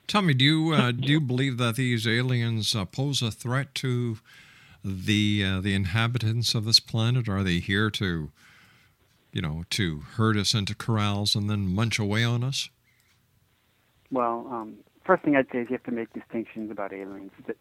Tell 0.06 0.22
me, 0.22 0.34
do 0.34 0.44
you 0.44 0.72
uh, 0.72 0.90
do 0.92 1.08
you 1.08 1.20
believe 1.20 1.56
that 1.58 1.76
these 1.76 2.06
aliens 2.06 2.74
uh, 2.74 2.84
pose 2.84 3.22
a 3.22 3.30
threat 3.30 3.74
to 3.76 4.18
the 4.84 5.44
uh, 5.46 5.60
the 5.60 5.74
inhabitants 5.74 6.54
of 6.54 6.64
this 6.64 6.80
planet? 6.80 7.28
Are 7.28 7.44
they 7.44 7.58
here 7.58 7.90
to, 7.90 8.30
you 9.32 9.42
know, 9.42 9.64
to 9.70 10.00
herd 10.16 10.36
us 10.36 10.52
into 10.52 10.74
corrals 10.74 11.36
and 11.36 11.48
then 11.48 11.72
munch 11.72 11.98
away 11.98 12.24
on 12.24 12.42
us? 12.42 12.70
Well, 14.10 14.46
um, 14.50 14.76
first 15.04 15.22
thing 15.22 15.36
I'd 15.36 15.46
say 15.52 15.58
is 15.58 15.66
you 15.70 15.74
have 15.74 15.84
to 15.84 15.92
make 15.92 16.12
distinctions 16.12 16.70
about 16.70 16.92
aliens. 16.92 17.32
That 17.46 17.56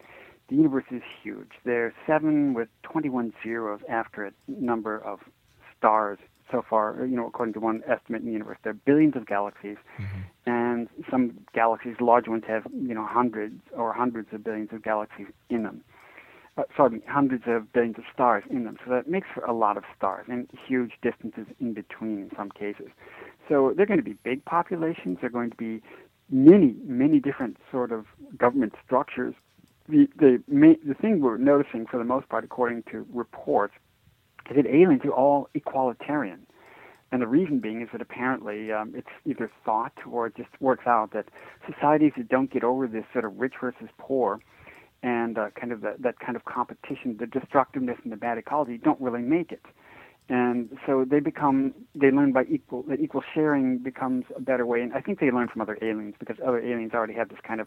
the 0.48 0.56
universe 0.56 0.84
is 0.90 1.02
huge. 1.22 1.52
There's 1.64 1.94
seven 2.06 2.54
with 2.54 2.68
21 2.82 3.32
zeros 3.42 3.80
after 3.88 4.24
it 4.26 4.34
number 4.48 4.98
of 4.98 5.20
stars 5.78 6.18
so 6.50 6.64
far. 6.68 7.06
You 7.06 7.16
know, 7.16 7.26
according 7.26 7.54
to 7.54 7.60
one 7.60 7.82
estimate 7.86 8.22
in 8.22 8.26
the 8.26 8.32
universe, 8.32 8.58
there 8.64 8.72
are 8.72 8.80
billions 8.84 9.14
of 9.16 9.26
galaxies, 9.26 9.76
and 10.46 10.88
some 11.10 11.38
galaxies, 11.54 11.96
large 12.00 12.26
ones, 12.28 12.44
have 12.48 12.66
you 12.72 12.94
know 12.94 13.06
hundreds 13.06 13.60
or 13.76 13.92
hundreds 13.92 14.28
of 14.32 14.42
billions 14.42 14.70
of 14.72 14.82
galaxies 14.82 15.26
in 15.48 15.62
them. 15.62 15.82
Uh, 16.58 16.64
sorry, 16.76 17.00
hundreds 17.06 17.44
of 17.46 17.72
billions 17.72 17.96
of 17.96 18.04
stars 18.12 18.42
in 18.50 18.64
them. 18.64 18.76
So 18.84 18.90
that 18.90 19.08
makes 19.08 19.28
for 19.32 19.44
a 19.44 19.52
lot 19.52 19.76
of 19.76 19.84
stars 19.96 20.26
and 20.28 20.50
huge 20.66 20.92
distances 21.00 21.46
in 21.60 21.74
between 21.74 22.18
in 22.18 22.30
some 22.36 22.50
cases. 22.50 22.88
So 23.48 23.72
they're 23.76 23.86
going 23.86 24.00
to 24.00 24.04
be 24.04 24.16
big 24.24 24.44
populations. 24.44 25.18
They're 25.20 25.30
going 25.30 25.50
to 25.50 25.56
be 25.56 25.80
many, 26.30 26.74
many 26.84 27.20
different 27.20 27.56
sort 27.70 27.92
of 27.92 28.06
government 28.36 28.74
structures. 28.84 29.34
The 29.88 30.08
the 30.16 30.42
the 30.86 30.94
thing 30.94 31.20
we're 31.20 31.36
noticing 31.36 31.86
for 31.86 31.98
the 31.98 32.04
most 32.04 32.28
part, 32.28 32.44
according 32.44 32.84
to 32.92 33.06
reports, 33.12 33.74
is 34.48 34.56
that 34.56 34.66
aliens 34.66 35.04
are 35.04 35.12
all 35.12 35.48
equalitarian. 35.54 36.40
And 37.12 37.20
the 37.20 37.26
reason 37.26 37.58
being 37.58 37.82
is 37.82 37.88
that 37.90 38.00
apparently 38.00 38.70
um, 38.70 38.92
it's 38.96 39.08
either 39.26 39.50
thought 39.64 39.92
or 40.08 40.28
it 40.28 40.36
just 40.36 40.50
works 40.60 40.86
out 40.86 41.12
that 41.12 41.26
societies 41.68 42.12
that 42.16 42.28
don't 42.28 42.52
get 42.52 42.62
over 42.62 42.86
this 42.86 43.04
sort 43.12 43.24
of 43.24 43.36
rich 43.36 43.54
versus 43.60 43.88
poor 43.98 44.38
and 45.02 45.36
uh, 45.38 45.50
kind 45.58 45.72
of 45.72 45.80
the, 45.80 45.96
that 45.98 46.20
kind 46.20 46.36
of 46.36 46.44
competition, 46.44 47.16
the 47.18 47.26
destructiveness 47.26 47.96
and 48.04 48.12
the 48.12 48.16
bad 48.16 48.38
ecology 48.38 48.78
don't 48.78 49.00
really 49.00 49.22
make 49.22 49.50
it. 49.50 49.64
And 50.30 50.78
so 50.86 51.04
they 51.04 51.18
become, 51.18 51.74
they 51.92 52.12
learn 52.12 52.32
by 52.32 52.44
equal, 52.44 52.84
that 52.84 53.00
equal 53.00 53.22
sharing 53.34 53.78
becomes 53.78 54.26
a 54.36 54.40
better 54.40 54.64
way. 54.64 54.80
And 54.80 54.92
I 54.92 55.00
think 55.00 55.18
they 55.18 55.32
learn 55.32 55.48
from 55.48 55.60
other 55.60 55.76
aliens 55.82 56.14
because 56.20 56.36
other 56.46 56.60
aliens 56.60 56.92
already 56.94 57.14
have 57.14 57.30
this 57.30 57.40
kind 57.46 57.60
of 57.60 57.66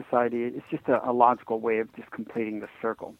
society. 0.00 0.44
It's 0.44 0.64
just 0.70 0.84
a, 0.86 1.06
a 1.08 1.12
logical 1.12 1.58
way 1.60 1.78
of 1.80 1.92
just 1.96 2.12
completing 2.12 2.60
the 2.60 2.68
circle. 2.80 3.16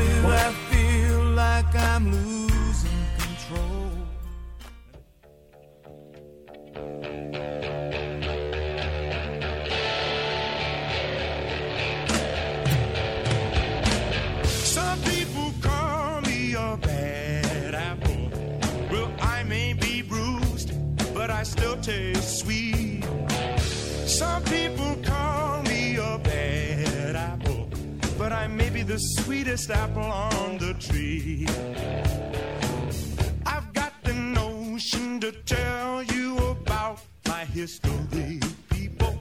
apple 29.56 30.02
on 30.02 30.58
the 30.58 30.74
tree. 30.74 31.46
I've 33.46 33.72
got 33.72 33.94
the 34.04 34.12
notion 34.12 35.18
to 35.20 35.32
tell 35.32 36.02
you 36.02 36.36
about 36.36 37.00
my 37.26 37.46
history, 37.46 38.38
people. 38.68 39.18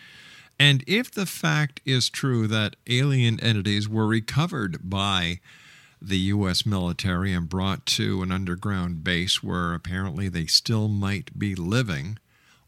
And 0.57 0.83
if 0.87 1.11
the 1.11 1.25
fact 1.25 1.81
is 1.85 2.09
true 2.09 2.47
that 2.47 2.75
alien 2.87 3.39
entities 3.39 3.89
were 3.89 4.07
recovered 4.07 4.89
by 4.89 5.39
the 6.01 6.17
U.S. 6.17 6.65
military 6.65 7.33
and 7.33 7.49
brought 7.49 7.85
to 7.87 8.21
an 8.21 8.31
underground 8.31 9.03
base 9.03 9.43
where 9.43 9.73
apparently 9.73 10.29
they 10.29 10.45
still 10.45 10.87
might 10.87 11.37
be 11.37 11.55
living, 11.55 12.19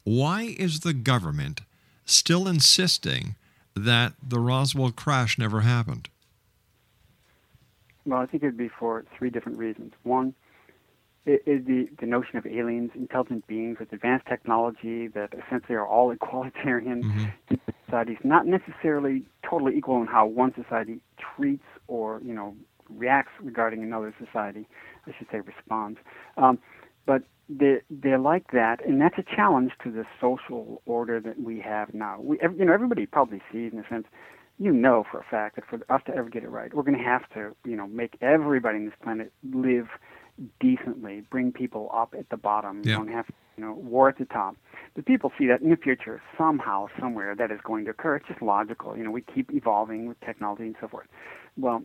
why 0.04 0.56
is 0.58 0.82
the 0.82 0.94
government 0.94 1.62
still 2.06 2.48
insisting 2.48 3.36
that 3.76 4.14
the 4.22 4.40
Roswell 4.40 4.92
crash 4.92 5.38
never 5.38 5.62
happened? 5.62 6.10
Well, 8.06 8.20
I 8.20 8.26
think 8.26 8.44
it 8.44 8.48
would 8.48 8.58
be 8.58 8.70
for 8.70 9.06
three 9.18 9.30
different 9.30 9.58
reasons. 9.58 9.94
One 10.04 10.34
is 11.26 11.66
the, 11.66 11.88
the 12.00 12.06
notion 12.06 12.38
of 12.38 12.46
aliens, 12.46 12.92
intelligent 12.96 13.48
beings 13.48 13.78
with 13.80 13.94
advanced 13.94 14.28
technology 14.28 15.08
that 15.08 15.34
essentially 15.34 15.76
are 15.76 15.88
all 15.88 16.12
egalitarian 16.22 17.32
in 17.50 17.60
societies, 17.86 18.18
not 18.24 18.46
necessarily 18.46 19.24
totally 19.50 19.78
equal 19.78 20.02
in 20.02 20.08
how 20.08 20.26
one 20.26 20.54
society 20.54 21.00
treats 21.18 21.64
or, 21.88 22.22
you 22.26 22.34
know, 22.34 22.56
reacts 22.90 23.32
regarding 23.42 23.84
another 23.84 24.14
society. 24.20 24.68
I 25.08 25.14
should 25.18 25.28
say 25.32 25.40
responds. 25.40 26.00
Um, 26.38 26.60
but 27.06 27.24
they, 27.60 27.82
they're 27.90 28.20
like 28.20 28.52
that, 28.52 28.86
and 28.86 29.02
that's 29.02 29.18
a 29.18 29.24
challenge 29.24 29.72
to 29.84 29.92
the 29.92 30.06
social 30.20 30.82
order 30.86 31.20
that 31.20 31.42
we 31.42 31.60
have 31.60 31.94
now. 31.94 32.20
We, 32.22 32.40
you 32.42 32.66
know, 32.66 32.74
everybody 32.74 33.06
probably 33.06 33.42
sees, 33.52 33.74
in 33.74 33.80
a 33.80 33.88
sense, 33.90 34.06
you 34.60 34.72
know 34.72 35.04
for 35.10 35.20
a 35.20 35.24
fact 35.24 35.56
that 35.56 35.66
for 35.66 35.80
us 35.94 36.02
to 36.06 36.16
ever 36.16 36.30
get 36.30 36.44
it 36.44 36.50
right, 36.50 36.74
we're 36.74 36.84
going 36.84 36.98
to 36.98 37.04
have 37.04 37.28
to, 37.34 37.56
you 37.66 37.76
know, 37.76 37.88
make 37.88 38.18
everybody 38.22 38.78
on 38.78 38.86
this 38.86 38.94
planet 39.04 39.32
live 39.52 39.88
decently, 40.60 41.24
bring 41.30 41.52
people 41.52 41.90
up 41.94 42.14
at 42.18 42.30
the 42.30 42.38
bottom. 42.38 42.82
Yeah. 42.84 42.98
don't 42.98 43.10
have, 43.10 43.26
you 43.58 43.64
know, 43.64 43.74
war 43.74 44.10
at 44.10 44.18
the 44.18 44.26
top. 44.26 44.56
But 44.96 45.06
people 45.06 45.32
see 45.38 45.48
that 45.48 45.62
in 45.62 45.70
the 45.70 45.78
future, 45.78 46.22
somehow, 46.38 46.88
somewhere, 47.00 47.36
that 47.36 47.52
is 47.52 47.60
going 47.64 47.86
to 47.86 47.92
occur. 47.92 48.18
It's 48.18 48.28
just 48.28 48.42
logical. 48.42 48.96
You 48.98 49.04
know, 49.04 49.12
we 49.12 49.22
keep 49.22 49.52
evolving 49.52 50.08
with 50.08 50.20
technology 50.22 50.64
and 50.64 50.76
so 50.80 50.88
forth. 50.88 51.08
Well, 51.58 51.84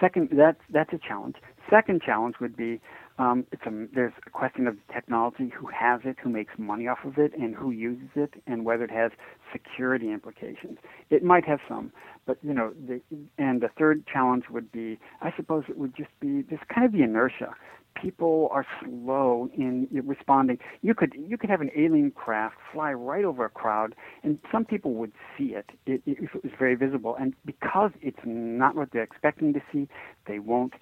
second, 0.00 0.30
that's 0.32 0.60
that's 0.70 0.92
a 0.92 0.98
challenge. 0.98 1.36
Second 1.70 2.02
challenge 2.02 2.36
would 2.40 2.56
be 2.56 2.80
um, 3.18 3.44
it's 3.52 3.62
a, 3.66 3.86
there's 3.94 4.12
a 4.26 4.30
question 4.30 4.66
of 4.66 4.76
technology, 4.92 5.50
who 5.58 5.66
has 5.66 6.00
it, 6.04 6.16
who 6.22 6.30
makes 6.30 6.52
money 6.58 6.86
off 6.86 6.98
of 7.04 7.18
it, 7.18 7.32
and 7.38 7.54
who 7.54 7.70
uses 7.70 8.08
it, 8.14 8.34
and 8.46 8.64
whether 8.64 8.84
it 8.84 8.90
has 8.90 9.10
security 9.52 10.12
implications. 10.12 10.78
It 11.10 11.22
might 11.22 11.44
have 11.44 11.58
some, 11.68 11.92
but 12.26 12.38
you 12.42 12.54
know, 12.54 12.72
the, 12.86 13.00
and 13.38 13.60
the 13.60 13.68
third 13.78 14.06
challenge 14.06 14.44
would 14.50 14.70
be, 14.70 14.98
I 15.20 15.32
suppose, 15.36 15.64
it 15.68 15.78
would 15.78 15.96
just 15.96 16.10
be 16.20 16.44
just 16.48 16.66
kind 16.68 16.86
of 16.86 16.92
the 16.92 17.02
inertia. 17.02 17.54
people 18.00 18.48
are 18.52 18.66
slow 18.82 19.48
in 19.56 19.88
responding. 20.06 20.58
You 20.82 20.94
could 20.94 21.12
you 21.16 21.36
could 21.36 21.50
have 21.50 21.60
an 21.60 21.70
alien 21.76 22.10
craft 22.10 22.56
fly 22.72 22.92
right 22.92 23.24
over 23.24 23.44
a 23.44 23.50
crowd, 23.50 23.94
and 24.22 24.38
some 24.52 24.64
people 24.64 24.94
would 24.94 25.12
see 25.36 25.54
it, 25.54 25.66
it 25.86 26.02
if 26.06 26.34
it 26.34 26.42
was 26.42 26.52
very 26.58 26.74
visible. 26.74 27.16
And 27.18 27.34
because 27.44 27.90
it's 28.00 28.18
not 28.24 28.74
what 28.76 28.90
they're 28.92 29.02
expecting 29.02 29.52
to 29.54 29.60
see, 29.72 29.88
they 30.26 30.38
won't 30.38 30.74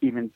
even 0.00 0.30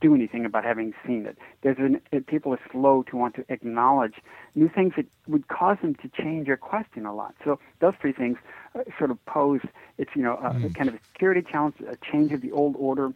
do 0.00 0.14
anything 0.14 0.44
about 0.44 0.64
having 0.64 0.92
seen 1.06 1.26
it. 1.26 1.38
There's 1.62 1.78
an, 1.78 2.00
people 2.26 2.52
are 2.52 2.60
slow 2.70 3.02
to 3.10 3.16
want 3.16 3.34
to 3.36 3.44
acknowledge 3.48 4.14
new 4.54 4.68
things 4.68 4.92
that 4.96 5.06
would 5.26 5.48
cause 5.48 5.78
them 5.82 5.94
to 5.96 6.08
change 6.22 6.46
their 6.46 6.56
question 6.56 7.06
a 7.06 7.14
lot. 7.14 7.34
So 7.44 7.58
those 7.80 7.94
three 8.00 8.12
things 8.12 8.36
uh, 8.74 8.80
sort 8.98 9.10
of 9.10 9.24
pose 9.26 9.60
it's 9.98 10.10
you 10.14 10.22
know 10.22 10.36
a, 10.36 10.48
Mm. 10.58 10.66
a 10.66 10.70
kind 10.70 10.88
of 10.88 10.94
a 10.94 11.00
security 11.12 11.42
challenge, 11.50 11.74
a 11.80 11.96
change 12.10 12.32
of 12.32 12.40
the 12.40 12.52
old 12.52 12.74
order, 12.78 13.12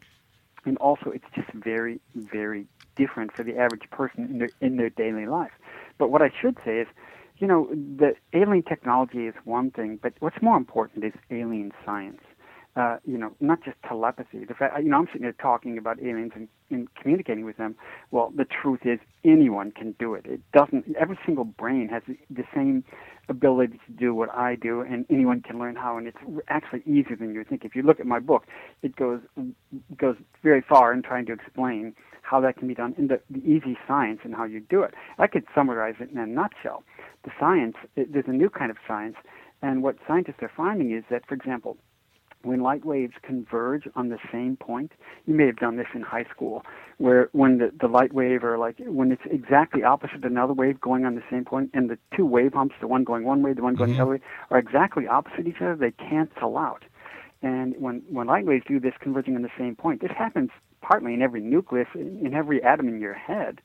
and 0.65 0.77
also 0.79 1.11
it's 1.11 1.25
just 1.35 1.51
very 1.53 2.01
very 2.15 2.67
different 2.97 3.33
for 3.33 3.43
the 3.43 3.57
average 3.57 3.89
person 3.91 4.25
in 4.31 4.39
their 4.39 4.53
in 4.61 4.77
their 4.77 4.91
daily 4.91 5.27
life. 5.27 5.53
But 5.99 6.11
what 6.11 6.23
I 6.23 6.31
should 6.41 6.57
say 6.65 6.81
is. 6.81 6.89
You 7.39 7.49
know, 7.49 7.69
the 7.73 8.15
alien 8.35 8.63
technology 8.63 9.27
is 9.27 9.35
one 9.45 9.73
thing, 9.73 9.99
but 10.01 10.13
what's 10.21 10.41
more 10.41 10.57
important 10.57 11.03
is 11.05 11.13
alien 11.31 11.73
science 11.85 12.21
uh, 12.75 12.97
you 13.05 13.19
know, 13.19 13.33
not 13.41 13.63
just 13.63 13.77
telepathy. 13.87 14.45
The 14.47 14.55
fact, 14.55 14.83
you 14.83 14.89
know, 14.89 14.99
I'm 14.99 15.07
sitting 15.07 15.23
here 15.23 15.35
talking 15.35 15.77
about 15.77 16.01
aliens 16.01 16.33
and, 16.35 16.49
and 16.71 16.89
communicating 16.95 17.45
with 17.45 17.59
them. 17.59 17.75
Well, 18.11 18.33
the 18.35 18.47
truth 18.47 18.81
is, 18.85 18.99
anyone 19.25 19.73
can 19.73 19.95
do 19.99 20.15
it. 20.15 20.25
It 20.27 20.41
doesn't. 20.53 20.87
Every 20.99 21.19
single 21.27 21.45
brain 21.45 21.89
has 21.89 22.03
the, 22.31 22.45
same 22.55 22.83
ability 23.29 23.79
to 23.87 23.93
do 23.93 24.15
what 24.15 24.31
I 24.35 24.57
do, 24.57 24.81
and 24.81 25.05
anyone 25.11 25.43
can 25.43 25.59
learn 25.59 25.77
how. 25.77 25.99
And 25.99 26.07
it's 26.07 26.17
actually 26.49 26.83
easier 26.87 27.17
than 27.17 27.35
you 27.35 27.45
think. 27.45 27.65
If 27.65 27.77
you 27.77 27.83
look 27.83 28.01
at 28.01 28.07
my 28.07 28.19
book, 28.19 28.45
it 28.83 28.97
goes 28.97 29.21
goes 29.97 30.17
very 30.43 30.63
far 30.67 30.95
in 30.95 31.03
trying 31.03 31.27
to 31.27 31.33
explain 31.33 31.95
how 32.23 32.41
that 32.41 32.57
can 32.57 32.69
be 32.69 32.75
done 32.75 32.95
in 32.97 33.09
the, 33.09 33.21
the 33.31 33.41
easy 33.41 33.77
science 33.87 34.21
and 34.25 34.35
how 34.35 34.45
you 34.45 34.61
do 34.61 34.83
it. 34.83 34.95
I 35.19 35.27
could 35.27 35.45
summarize 35.55 35.97
it 36.01 36.11
in 36.11 36.19
a 36.19 36.27
nutshell. 36.27 36.85
The 37.25 37.31
science, 37.39 37.77
it, 37.97 38.13
there's 38.13 38.25
a 38.29 38.33
new 38.33 38.49
kind 38.49 38.71
of 38.71 38.79
science, 38.89 39.17
and 39.61 39.83
what 39.83 39.97
scientists 40.09 40.41
are 40.41 40.51
finding 40.57 40.93
is 40.93 41.05
that, 41.11 41.27
for 41.27 41.35
example, 41.35 41.77
when 42.45 42.61
light 42.61 42.85
waves 42.85 43.15
converge 43.23 43.89
on 43.95 44.09
the 44.09 44.19
same 44.31 44.57
point, 44.57 44.93
you 45.27 45.35
may 45.35 45.47
have 45.47 45.57
done 45.57 45.77
this 45.77 45.87
in 45.95 46.03
high 46.03 46.25
school, 46.25 46.65
where 46.99 47.29
when 47.33 47.59
the, 47.59 47.73
the 47.81 47.89
light 47.89 48.13
wave 48.13 48.45
or 48.45 48.59
like 48.59 48.77
when 48.79 49.13
it's 49.13 49.23
exactly 49.31 49.83
opposite 49.83 50.25
another 50.25 50.53
wave 50.53 50.81
going 50.81 51.05
on 51.05 51.15
the 51.15 51.23
same 51.31 51.45
point, 51.45 51.71
and 51.75 51.91
the 51.91 51.99
two 52.17 52.27
wave 52.27 52.53
humps, 52.53 52.75
the 52.81 52.87
one 52.87 53.05
going 53.05 53.25
one 53.25 53.43
way, 53.43 53.53
the 53.53 53.63
one 53.63 53.75
going 53.75 53.91
the 53.91 53.95
mm-hmm. 53.95 54.03
other 54.03 54.11
way, 54.13 54.21
are 54.51 54.59
exactly 54.59 55.07
opposite 55.07 55.47
each 55.47 55.61
other, 55.61 55.77
they 55.77 55.93
cancel 55.93 56.59
out. 56.59 56.85
And 57.43 57.75
when, 57.79 58.03
when 58.09 58.29
light 58.29 58.47
waves 58.47 58.65
do 58.69 58.79
this 58.79 58.95
converging 59.01 59.35
on 59.35 59.43
the 59.43 59.51
same 59.59 59.75
point, 59.75 60.01
this 60.01 60.13
happens 60.17 60.51
partly 60.81 61.15
in 61.15 61.23
every 61.23 61.41
nucleus, 61.41 61.89
in, 61.95 62.25
in 62.25 62.35
every 62.35 62.63
atom 62.63 62.89
in 62.89 63.01
your 63.01 63.15
head, 63.15 63.61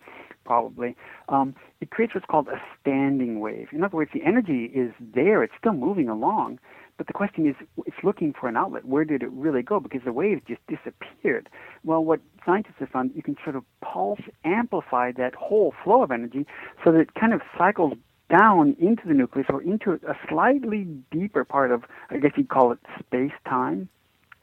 probably. 0.48 0.96
Um, 1.30 1.54
it 1.82 1.92
creates 1.92 2.16
what's 2.16 2.26
called 2.26 2.48
a 2.48 2.60
standing 2.82 3.40
wave. 3.40 3.68
In 3.72 3.84
other 3.84 3.98
words, 3.98 4.12
the 4.14 4.24
energy 4.26 4.72
is 4.74 4.92
there, 5.00 5.44
it's 5.44 5.54
still 5.60 5.74
moving 5.74 6.10
along, 6.10 6.60
but 6.98 7.06
the 7.06 7.14
question 7.14 7.48
is, 7.48 7.56
it's 7.86 7.98
looking 8.04 8.34
for 8.34 8.50
an 8.50 8.58
outlet. 8.58 8.86
Where 8.86 9.06
did 9.06 9.22
it 9.22 9.30
really 9.32 9.62
go? 9.62 9.80
Because 9.80 10.02
the 10.04 10.12
wave 10.14 10.42
just 10.48 10.62
disappeared. 10.68 11.48
Well, 11.84 12.04
what 12.04 12.20
scientists 12.44 12.80
have 12.80 12.90
found, 12.90 13.12
you 13.14 13.22
can 13.22 13.36
sort 13.44 13.56
of 13.56 13.64
pulse 13.82 14.22
amplify 14.44 15.12
that 15.12 15.36
whole 15.36 15.74
flow 15.84 16.02
of 16.02 16.12
energy 16.12 16.48
so 16.84 16.92
that 16.92 17.00
it 17.00 17.14
kind 17.14 17.34
of 17.34 17.42
cycles 17.56 17.94
down 18.30 18.76
into 18.80 19.04
the 19.08 19.14
nucleus 19.14 19.48
or 19.50 19.62
into 19.62 19.94
a 19.94 20.16
slightly 20.28 20.88
deeper 21.12 21.46
part 21.46 21.72
of, 21.72 21.84
I 22.10 22.18
guess 22.18 22.32
you'd 22.36 22.50
call 22.50 22.72
it 22.72 22.80
space 23.00 23.32
time. 23.48 23.90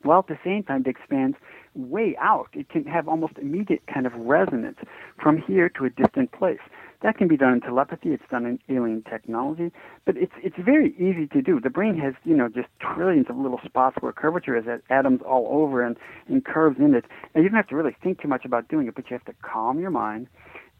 While 0.03 0.21
at 0.21 0.29
the 0.29 0.39
same 0.45 0.63
time, 0.63 0.83
it 0.87 0.89
expands 0.89 1.37
way 1.75 2.17
out. 2.21 2.49
It 2.53 2.69
can 2.69 2.85
have 2.85 3.09
almost 3.09 3.35
immediate 3.39 3.83
kind 3.93 4.07
of 4.07 4.13
resonance 4.15 4.79
from 5.21 5.41
here 5.41 5.69
to 5.71 5.85
a 5.85 5.91
distant 5.91 6.33
place. 6.33 6.61
That 7.03 7.19
can 7.19 7.29
be 7.29 7.37
done 7.37 7.53
in 7.53 7.61
telepathy. 7.61 8.11
It's 8.15 8.23
done 8.31 8.47
in 8.47 8.59
alien 8.75 9.03
technology, 9.03 9.71
but 10.07 10.17
it's 10.17 10.33
it's 10.43 10.57
very 10.59 10.95
easy 10.95 11.27
to 11.35 11.43
do. 11.43 11.61
The 11.61 11.69
brain 11.69 11.99
has 11.99 12.15
you 12.25 12.35
know 12.35 12.49
just 12.49 12.69
trillions 12.81 13.27
of 13.29 13.37
little 13.37 13.61
spots 13.63 13.99
where 14.01 14.11
curvature 14.13 14.57
is, 14.57 14.67
at 14.67 14.81
atoms 14.89 15.21
all 15.21 15.47
over, 15.51 15.83
and 15.83 15.97
and 16.29 16.43
curves 16.43 16.79
in 16.79 16.95
it. 16.95 17.05
And 17.35 17.45
you 17.45 17.51
don't 17.51 17.57
have 17.57 17.69
to 17.69 17.77
really 17.77 17.95
think 18.03 18.23
too 18.23 18.29
much 18.29 18.47
about 18.47 18.69
doing 18.69 18.87
it, 18.89 18.95
but 18.95 19.11
you 19.11 19.15
have 19.15 19.25
to 19.27 19.35
calm 19.43 19.81
your 19.81 19.91
mind, 19.91 20.29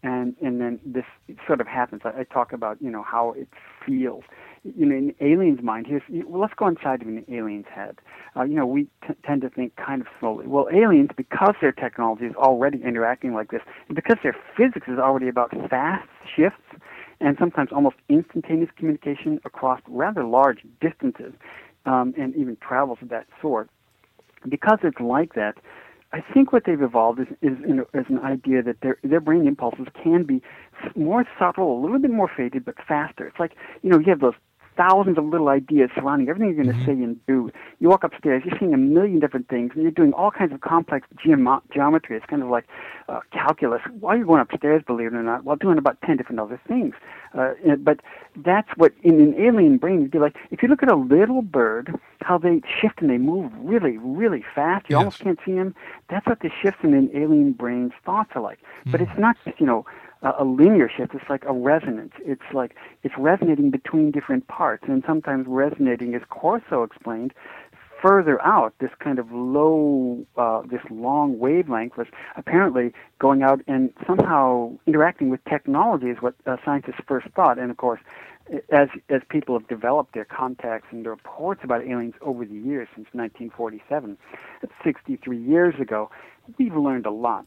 and 0.05 0.37
and 0.43 0.61
then 0.61 0.79
this 0.85 1.05
sort 1.47 1.61
of 1.61 1.67
happens. 1.67 2.03
I, 2.05 2.21
I 2.21 2.25
talk 2.25 2.53
about 2.53 2.77
you 2.81 2.91
know 2.91 3.03
how 3.03 3.33
it 3.33 3.49
feels. 3.85 4.23
You 4.63 4.87
know, 4.87 4.97
in 4.97 5.15
alien's 5.21 5.63
mind, 5.63 5.87
here's 5.89 6.03
well, 6.27 6.41
let's 6.43 6.55
go 6.55 6.69
inside 6.69 7.03
of 7.03 7.09
an 7.09 7.25
alien's 7.29 7.67
head. 7.75 7.99
Uh, 8.37 8.43
you 8.45 8.55
know, 8.55 8.67
we 8.67 8.85
t- 9.07 9.15
tend 9.25 9.43
to 9.43 9.51
think 9.51 9.77
kind 9.77 10.01
of 10.01 10.07
slowly. 10.21 10.47
Well, 10.47 10.69
aliens, 10.73 11.11
because 11.17 11.55
their 11.61 11.73
technology 11.73 12.27
is 12.27 12.35
already 12.37 12.83
interacting 12.83 13.35
like 13.35 13.51
this, 13.51 13.63
and 13.89 13.97
because 13.97 14.19
their 14.23 14.37
physics 14.57 14.87
is 14.89 14.99
already 14.99 15.29
about 15.29 15.51
fast 15.69 16.09
shifts 16.37 16.63
and 17.21 17.37
sometimes 17.39 17.71
almost 17.73 17.97
instantaneous 18.09 18.71
communication 18.77 19.41
across 19.45 19.81
rather 19.89 20.25
large 20.25 20.59
distances, 20.81 21.33
um, 21.87 22.15
and 22.19 22.35
even 22.37 22.57
travels 22.57 22.99
of 23.01 23.09
that 23.09 23.27
sort, 23.41 23.71
because 24.49 24.79
it's 24.83 25.01
like 25.01 25.35
that, 25.35 25.55
I 26.15 26.23
think 26.33 26.53
what 26.53 26.63
they've 26.65 26.81
evolved 26.81 27.19
is, 27.19 27.27
is, 27.43 27.59
you 27.67 27.75
know, 27.75 27.87
is 27.93 28.07
an 28.09 28.21
idea 28.21 28.63
that 28.63 28.77
their 28.83 28.99
their 29.03 29.21
brain 29.21 29.49
impulses 29.49 29.87
can 30.01 30.23
be 30.23 30.41
more 30.95 31.25
subtle, 31.41 31.77
a 31.77 31.81
little 31.83 31.99
bit 31.99 32.13
more 32.13 32.31
faded, 32.35 32.65
but 32.65 32.77
faster. 32.87 33.27
It's 33.27 33.41
like 33.41 33.57
you 33.83 33.91
know 33.91 33.99
you 33.99 34.11
have 34.11 34.21
those 34.21 34.35
thousands 34.77 35.19
of 35.19 35.25
little 35.25 35.49
ideas 35.49 35.91
surrounding 35.95 36.29
everything 36.29 36.55
you're 36.55 36.65
going 36.65 36.77
to 36.79 36.85
say 36.85 36.93
and 36.93 37.25
do. 37.27 37.51
You 37.81 37.89
walk 37.89 38.05
upstairs, 38.05 38.43
you're 38.45 38.59
seeing 38.59 38.75
a 38.75 38.79
million 38.79 39.21
different 39.21 39.49
things, 39.49 39.73
and 39.75 39.83
you're 39.83 39.93
doing 39.93 40.13
all 40.13 40.31
kinds 40.31 40.53
of 40.53 40.61
complex 40.61 41.07
geom- 41.25 41.63
geometry. 41.73 42.17
It's 42.17 42.27
kind 42.27 42.43
of 42.43 42.49
like 42.49 42.67
uh, 43.09 43.21
calculus. 43.33 43.83
While 44.01 44.17
you're 44.17 44.27
going 44.27 44.41
upstairs, 44.41 44.83
believe 44.87 45.09
it 45.09 45.15
or 45.17 45.23
not, 45.23 45.45
while 45.45 45.57
doing 45.57 45.79
about 45.79 46.01
10 46.03 46.17
different 46.17 46.41
other 46.41 46.61
things. 46.67 46.95
Uh, 47.37 47.53
but 47.79 48.01
that's 48.37 48.69
what, 48.77 48.93
in 49.03 49.21
an 49.21 49.35
alien 49.41 49.77
brain, 49.79 50.01
you'd 50.03 50.11
be 50.11 50.19
like, 50.19 50.37
if 50.51 50.63
you 50.63 50.69
look 50.69 50.83
at 50.83 50.91
a 50.91 50.97
little 50.97 51.43
bird, 51.43 51.99
how 52.21 52.39
they 52.39 52.63
shift 52.81 53.01
and 53.01 53.11
they 53.11 53.19
move 53.19 53.53
really, 53.59 53.99
really 53.99 54.45
fast, 54.55 54.87
you 54.89 54.95
Yes. 54.95 54.99
almost 54.99 55.21
can't 55.21 55.39
see 55.45 55.53
them. 55.55 55.75
That's 56.09 56.27
what 56.27 56.41
the 56.41 56.51
shifts 56.63 56.81
in 56.85 56.95
an 56.95 57.11
alien 57.15 57.53
brain's 57.53 57.93
thoughts 58.05 58.31
are 58.35 58.41
like. 58.43 58.61
But 58.87 59.01
it's 59.01 59.19
not 59.19 59.37
just, 59.45 59.59
you 59.61 59.67
know, 59.67 59.85
a 60.25 60.45
linear 60.45 60.91
shift. 60.95 61.15
It's 61.15 61.29
like 61.29 61.45
a 61.45 61.53
resonance. 61.53 62.13
It's 62.21 62.43
like 62.53 62.77
it's 63.03 63.15
resonating 63.19 63.71
between 63.71 64.11
different 64.11 64.49
parts, 64.49 64.85
and 64.89 65.03
sometimes 65.07 65.47
resonating, 65.47 66.15
as 66.15 66.23
Corso 66.31 66.83
explained, 66.83 67.35
further 68.05 68.41
out. 68.45 68.75
This 68.81 68.91
kind 68.99 69.19
of 69.19 69.33
low, 69.33 70.27
uh, 70.37 70.63
this 70.63 70.83
long 70.91 71.39
wavelength 71.39 71.97
was 71.97 72.07
apparently 72.37 72.93
going 73.19 73.43
out 73.43 73.61
and 73.67 73.93
somehow 74.07 74.73
interacting 74.87 75.31
with 75.31 75.43
technology 75.45 76.09
is 76.09 76.19
what 76.21 76.35
uh, 76.47 76.57
scientists 76.65 77.01
first 77.07 77.27
thought. 77.35 77.59
And 77.59 77.71
of 77.71 77.79
course, 77.79 78.01
as 78.71 78.89
as 79.09 79.23
people 79.31 79.59
have 79.59 79.69
developed 79.69 80.13
their 80.13 80.27
contacts 80.27 80.89
and 80.91 81.05
their 81.05 81.13
reports 81.13 81.63
about 81.65 81.83
aliens 81.83 82.15
over 82.21 82.45
the 82.45 82.55
years 82.55 82.89
since 82.95 83.09
1947, 83.13 84.19
that's 84.61 84.73
63 84.85 85.39
years 85.39 85.75
ago, 85.81 86.11
we've 86.59 86.77
learned 86.77 87.07
a 87.07 87.11
lot. 87.11 87.47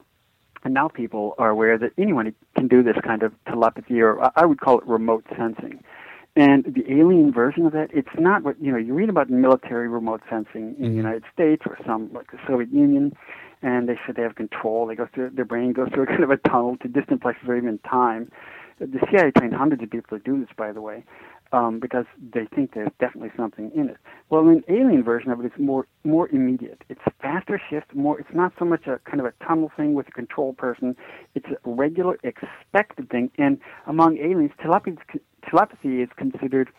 And 0.63 0.73
now 0.73 0.87
people 0.87 1.35
are 1.37 1.49
aware 1.49 1.77
that 1.77 1.91
anyone 1.97 2.33
can 2.55 2.67
do 2.67 2.83
this 2.83 2.97
kind 3.03 3.23
of 3.23 3.33
telepathy, 3.45 4.01
or 4.01 4.31
I- 4.37 4.45
would 4.45 4.59
call 4.59 4.79
it 4.79 4.85
remote 4.85 5.25
sensing. 5.37 5.83
And 6.35 6.65
the 6.65 6.85
alien 6.91 7.31
version 7.31 7.65
of 7.65 7.73
that, 7.73 7.89
it's 7.93 8.15
not 8.19 8.43
what 8.43 8.61
you 8.61 8.71
know. 8.71 8.77
You 8.77 8.93
read 8.93 9.09
about 9.09 9.29
military 9.29 9.87
remote 9.87 10.21
sensing 10.29 10.75
in 10.75 10.81
the 10.81 10.87
mm-hmm. 10.87 10.97
United 10.97 11.23
States 11.33 11.63
or 11.65 11.79
some 11.83 12.13
like 12.13 12.31
the 12.31 12.37
Soviet 12.47 12.71
Union, 12.71 13.15
and 13.63 13.89
they 13.89 13.97
said 14.05 14.15
they 14.15 14.21
have 14.21 14.35
control. 14.35 14.85
They 14.85 14.93
go 14.93 15.07
through 15.11 15.31
their 15.31 15.45
brain 15.45 15.73
goes 15.73 15.89
through 15.93 16.03
a 16.03 16.05
kind 16.13 16.23
of 16.23 16.29
a 16.29 16.37
tunnel 16.37 16.77
to 16.77 16.87
distant 16.87 17.21
places 17.21 17.41
or 17.47 17.57
even 17.57 17.79
time. 17.79 18.31
The 18.79 18.99
CIA 19.09 19.31
trained 19.31 19.55
hundreds 19.55 19.81
of 19.81 19.89
people 19.89 20.15
to 20.19 20.23
do 20.23 20.39
this, 20.39 20.49
by 20.55 20.71
the 20.71 20.81
way, 20.81 21.03
um, 21.51 21.79
because 21.79 22.05
they 22.33 22.45
think 22.53 22.73
there's 22.73 22.91
definitely 22.99 23.31
something 23.37 23.71
in 23.75 23.89
it. 23.89 23.97
Well, 24.29 24.47
an 24.47 24.63
alien 24.67 25.03
version 25.03 25.31
of 25.31 25.39
it 25.39 25.45
is 25.45 25.51
more 25.57 25.87
more 26.03 26.27
immediate. 26.29 26.83
It's 26.89 27.01
faster 27.21 27.61
shift. 27.69 27.93
More. 27.93 28.19
It's 28.19 28.33
not 28.33 28.53
so 28.59 28.65
much 28.65 28.87
a 28.87 28.99
kind 29.09 29.19
of 29.19 29.25
a 29.25 29.33
tunnel 29.45 29.71
thing 29.75 29.93
with 29.93 30.07
a 30.07 30.11
control 30.11 30.53
person. 30.53 30.95
It's 31.35 31.47
a 31.47 31.57
regular 31.69 32.17
expected 32.23 33.09
thing. 33.09 33.31
And 33.37 33.59
among 33.85 34.17
aliens, 34.17 34.51
telepathy 34.61 34.97
telepathy 35.49 36.01
is 36.01 36.09
considered 36.17 36.69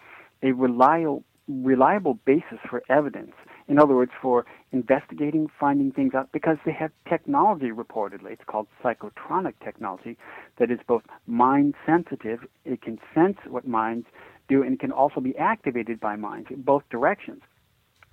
a 0.43 0.53
reliable 0.53 1.25
reliable 1.49 2.15
basis 2.27 2.59
for 2.69 2.83
evidence. 2.89 3.33
In 3.69 3.79
other 3.79 3.95
words, 3.95 4.13
for 4.21 4.47
investigating, 4.73 5.49
finding 5.61 5.93
things 5.93 6.15
out, 6.15 6.31
because 6.33 6.57
they 6.65 6.73
have 6.73 6.91
technology 7.09 7.71
reportedly. 7.71 8.33
It's 8.33 8.45
called 8.47 8.67
psychotronic 8.83 9.55
technology 9.63 10.17
that 10.59 10.71
is 10.71 10.79
both 10.87 11.03
mind 11.27 11.75
sensitive. 11.85 12.41
It 12.65 12.81
can 12.83 12.99
sense 13.15 13.37
what 13.47 13.67
minds 13.67 14.07
do, 14.49 14.63
and 14.63 14.79
can 14.81 14.93
also 14.93 15.21
be 15.21 15.37
activated 15.37 16.01
by 16.01 16.17
minds 16.17 16.49
in 16.51 16.63
both 16.63 16.83
directions. 16.91 17.43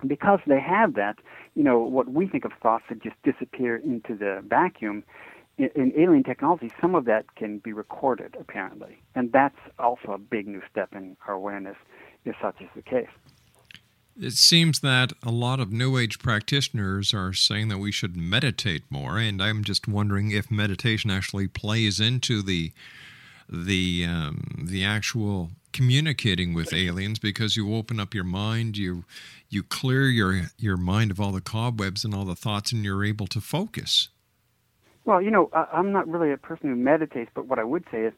Because 0.06 0.40
they 0.46 0.60
have 0.60 0.94
that, 0.94 1.16
you 1.54 1.62
know, 1.62 1.78
what 1.78 2.08
we 2.08 2.28
think 2.28 2.44
of 2.44 2.52
thoughts 2.62 2.84
that 2.90 3.02
just 3.02 3.16
disappear 3.22 3.76
into 3.76 4.14
the 4.14 4.42
vacuum, 4.46 5.04
in, 5.56 5.70
in 5.74 5.92
alien 5.96 6.22
technology, 6.22 6.70
some 6.80 6.94
of 6.94 7.06
that 7.06 7.34
can 7.34 7.58
be 7.58 7.72
recorded, 7.72 8.36
apparently. 8.38 8.98
And 9.14 9.32
that's 9.32 9.56
also 9.78 10.12
a 10.12 10.18
big 10.18 10.46
new 10.46 10.60
step 10.70 10.90
in 10.92 11.16
our 11.26 11.34
awareness, 11.34 11.76
if 12.26 12.36
such 12.42 12.60
is 12.60 12.68
the 12.76 12.82
case. 12.82 13.08
It 14.18 14.32
seems 14.32 14.80
that 14.80 15.12
a 15.22 15.30
lot 15.30 15.60
of 15.60 15.72
New 15.72 15.98
Age 15.98 16.18
practitioners 16.18 17.12
are 17.12 17.34
saying 17.34 17.68
that 17.68 17.78
we 17.78 17.92
should 17.92 18.16
meditate 18.16 18.82
more, 18.88 19.18
and 19.18 19.42
I'm 19.42 19.62
just 19.62 19.86
wondering 19.86 20.30
if 20.30 20.50
meditation 20.50 21.10
actually 21.10 21.48
plays 21.48 22.00
into 22.00 22.42
the 22.42 22.72
the 23.48 24.06
um, 24.08 24.64
the 24.64 24.84
actual 24.84 25.50
communicating 25.76 26.54
with 26.54 26.72
aliens 26.72 27.18
because 27.18 27.54
you 27.56 27.74
open 27.74 28.00
up 28.00 28.14
your 28.14 28.24
mind, 28.24 28.76
you 28.78 29.04
you 29.50 29.62
clear 29.62 30.04
your 30.06 30.46
your 30.58 30.76
mind 30.78 31.10
of 31.10 31.20
all 31.20 31.32
the 31.32 31.40
cobwebs 31.42 32.04
and 32.04 32.14
all 32.14 32.24
the 32.24 32.34
thoughts, 32.34 32.72
and 32.72 32.82
you're 32.84 33.04
able 33.04 33.26
to 33.26 33.40
focus. 33.40 34.08
Well, 35.04 35.20
you 35.22 35.30
know, 35.30 35.50
I, 35.52 35.66
I'm 35.72 35.92
not 35.92 36.08
really 36.08 36.32
a 36.32 36.38
person 36.38 36.70
who 36.70 36.76
meditates, 36.76 37.30
but 37.34 37.46
what 37.46 37.58
I 37.58 37.64
would 37.64 37.84
say 37.92 38.02
is 38.02 38.14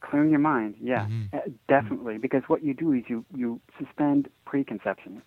clearing 0.00 0.30
your 0.30 0.38
mind. 0.38 0.76
Yeah, 0.80 1.06
Mm-hmm. 1.06 1.36
uh, 1.36 1.40
definitely. 1.68 2.16
Because 2.18 2.44
what 2.46 2.62
you 2.62 2.74
do 2.74 2.92
is 2.92 3.02
you 3.08 3.24
you 3.34 3.60
suspend 3.78 4.28
preconception. 4.44 5.22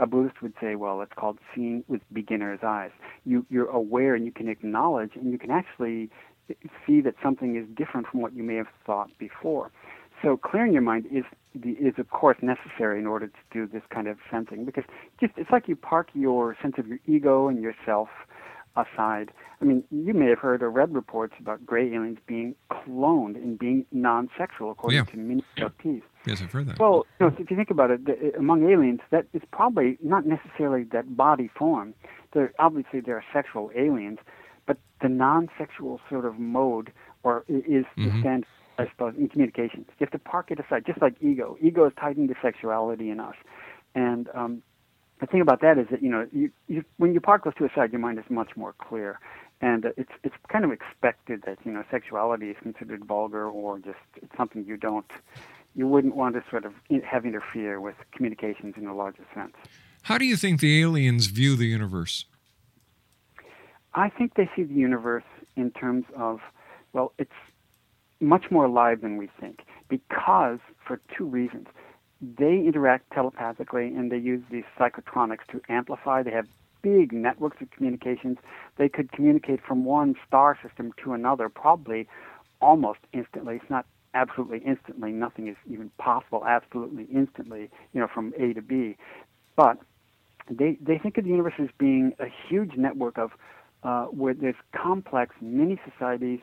A 0.00 0.06
Buddhist 0.06 0.42
would 0.42 0.54
say, 0.60 0.74
well, 0.76 1.00
it's 1.02 1.12
called 1.16 1.38
seeing 1.54 1.84
with 1.88 2.02
beginner's 2.12 2.60
eyes. 2.64 2.90
You 3.24 3.46
you're 3.48 3.70
aware 3.70 4.14
and 4.16 4.26
you 4.26 4.32
can 4.32 4.48
acknowledge 4.48 5.12
and 5.14 5.30
you 5.32 5.38
can 5.38 5.50
actually 5.50 6.10
see 6.86 7.00
that 7.02 7.14
something 7.22 7.56
is 7.56 7.66
different 7.76 8.06
from 8.08 8.20
what 8.22 8.32
you 8.34 8.42
may 8.42 8.56
have 8.56 8.68
thought 8.86 9.10
before. 9.18 9.70
So 10.22 10.36
clearing 10.36 10.72
your 10.72 10.82
mind 10.82 11.06
is 11.10 11.24
is 11.64 11.94
of 11.98 12.10
course 12.10 12.36
necessary 12.42 12.98
in 13.00 13.06
order 13.06 13.26
to 13.26 13.32
do 13.52 13.66
this 13.66 13.82
kind 13.90 14.06
of 14.06 14.18
sensing 14.30 14.64
because 14.64 14.84
just 15.20 15.32
it's 15.36 15.50
like 15.50 15.66
you 15.66 15.74
park 15.76 16.08
your 16.14 16.56
sense 16.62 16.74
of 16.78 16.86
your 16.86 16.98
ego 17.06 17.48
and 17.48 17.60
yourself 17.60 18.08
aside. 18.76 19.32
I 19.60 19.64
mean, 19.64 19.82
you 19.90 20.14
may 20.14 20.26
have 20.28 20.38
heard 20.38 20.62
or 20.62 20.70
read 20.70 20.94
reports 20.94 21.34
about 21.40 21.66
gray 21.66 21.92
aliens 21.92 22.18
being 22.28 22.54
cloned 22.70 23.34
and 23.34 23.58
being 23.58 23.84
non-sexual, 23.90 24.70
according 24.70 24.98
Yeah. 24.98 25.04
to 25.06 25.16
many 25.16 25.42
abductees. 25.56 26.02
Yes, 26.26 26.40
I've 26.42 26.52
heard 26.52 26.66
that. 26.68 26.78
Well, 26.78 27.04
you 27.18 27.26
know, 27.26 27.34
if 27.36 27.50
you 27.50 27.56
think 27.56 27.70
about 27.70 27.90
it, 27.90 28.04
the, 28.04 28.36
among 28.38 28.70
aliens, 28.70 29.00
that 29.10 29.26
is 29.32 29.42
probably 29.50 29.98
not 30.00 30.26
necessarily 30.26 30.84
that 30.92 31.16
body 31.16 31.48
form. 31.48 31.94
They're 32.32 32.52
obviously 32.60 33.00
there 33.00 33.16
are 33.16 33.24
sexual 33.32 33.72
aliens, 33.74 34.18
but 34.66 34.76
the 35.00 35.08
non-sexual 35.08 36.00
sort 36.08 36.24
of 36.24 36.38
mode 36.38 36.92
or 37.24 37.44
is 37.48 37.84
the 37.96 38.02
Mhm. 38.10 38.20
standard, 38.20 38.46
I 38.78 38.88
suppose, 38.88 39.14
in 39.16 39.28
communications. 39.28 39.86
You 39.98 40.06
have 40.06 40.10
to 40.12 40.18
park 40.18 40.50
it 40.50 40.60
aside, 40.60 40.86
just 40.86 41.02
like 41.02 41.14
ego. 41.20 41.56
Ego 41.60 41.84
is 41.86 41.92
tied 42.00 42.16
into 42.16 42.34
sexuality 42.40 43.10
in 43.10 43.20
us, 43.20 43.34
and 43.94 44.28
um, 44.34 44.62
the 45.20 45.26
thing 45.26 45.40
about 45.40 45.60
that 45.62 45.78
is 45.78 45.88
that 45.90 46.02
you 46.02 46.10
know, 46.10 46.26
you, 46.32 46.50
you, 46.68 46.84
when 46.96 47.12
you 47.12 47.20
park 47.20 47.44
those 47.44 47.54
two 47.58 47.64
aside, 47.64 47.92
your 47.92 48.00
mind 48.00 48.18
is 48.18 48.24
much 48.30 48.56
more 48.56 48.74
clear, 48.74 49.18
and 49.60 49.86
uh, 49.86 49.90
it's 49.96 50.12
it's 50.22 50.34
kind 50.48 50.64
of 50.64 50.70
expected 50.70 51.42
that 51.46 51.58
you 51.64 51.72
know 51.72 51.84
sexuality 51.90 52.50
is 52.50 52.56
considered 52.62 53.04
vulgar 53.04 53.48
or 53.48 53.78
just 53.78 53.98
it's 54.16 54.36
something 54.36 54.64
you 54.64 54.76
don't, 54.76 55.10
you 55.74 55.88
wouldn't 55.88 56.14
want 56.14 56.34
to 56.36 56.44
sort 56.48 56.64
of 56.64 56.72
have 57.04 57.26
interfere 57.26 57.80
with 57.80 57.96
communications 58.12 58.74
in 58.76 58.86
a 58.86 58.94
larger 58.94 59.26
sense. 59.34 59.54
How 60.02 60.18
do 60.18 60.24
you 60.24 60.36
think 60.36 60.60
the 60.60 60.80
aliens 60.80 61.26
view 61.26 61.56
the 61.56 61.66
universe? 61.66 62.24
I 63.94 64.08
think 64.08 64.34
they 64.34 64.48
see 64.54 64.62
the 64.62 64.74
universe 64.74 65.24
in 65.56 65.70
terms 65.72 66.04
of, 66.14 66.40
well, 66.92 67.12
it's 67.18 67.32
much 68.20 68.50
more 68.50 68.64
alive 68.64 69.00
than 69.00 69.16
we 69.16 69.28
think 69.40 69.60
because, 69.88 70.58
for 70.86 71.00
two 71.16 71.24
reasons. 71.24 71.66
They 72.20 72.64
interact 72.66 73.12
telepathically 73.12 73.86
and 73.86 74.10
they 74.10 74.18
use 74.18 74.42
these 74.50 74.64
psychotronics 74.78 75.46
to 75.52 75.60
amplify. 75.68 76.22
They 76.22 76.32
have 76.32 76.46
big 76.82 77.12
networks 77.12 77.60
of 77.60 77.70
communications. 77.70 78.38
They 78.76 78.88
could 78.88 79.12
communicate 79.12 79.60
from 79.66 79.84
one 79.84 80.16
star 80.26 80.58
system 80.62 80.92
to 81.04 81.12
another 81.12 81.48
probably 81.48 82.08
almost 82.60 83.00
instantly. 83.12 83.56
It's 83.56 83.70
not 83.70 83.86
absolutely 84.14 84.58
instantly. 84.66 85.12
Nothing 85.12 85.48
is 85.48 85.56
even 85.70 85.90
possible 85.98 86.44
absolutely 86.46 87.06
instantly, 87.14 87.70
you 87.92 88.00
know, 88.00 88.08
from 88.12 88.32
A 88.38 88.52
to 88.52 88.62
B. 88.62 88.96
But 89.56 89.78
they 90.50 90.76
they 90.80 90.98
think 90.98 91.18
of 91.18 91.24
the 91.24 91.30
universe 91.30 91.54
as 91.58 91.68
being 91.78 92.14
a 92.18 92.26
huge 92.48 92.72
network 92.76 93.18
of 93.18 93.32
uh, 93.82 94.06
where 94.06 94.34
there's 94.34 94.56
complex 94.74 95.34
mini 95.40 95.78
societies, 95.88 96.40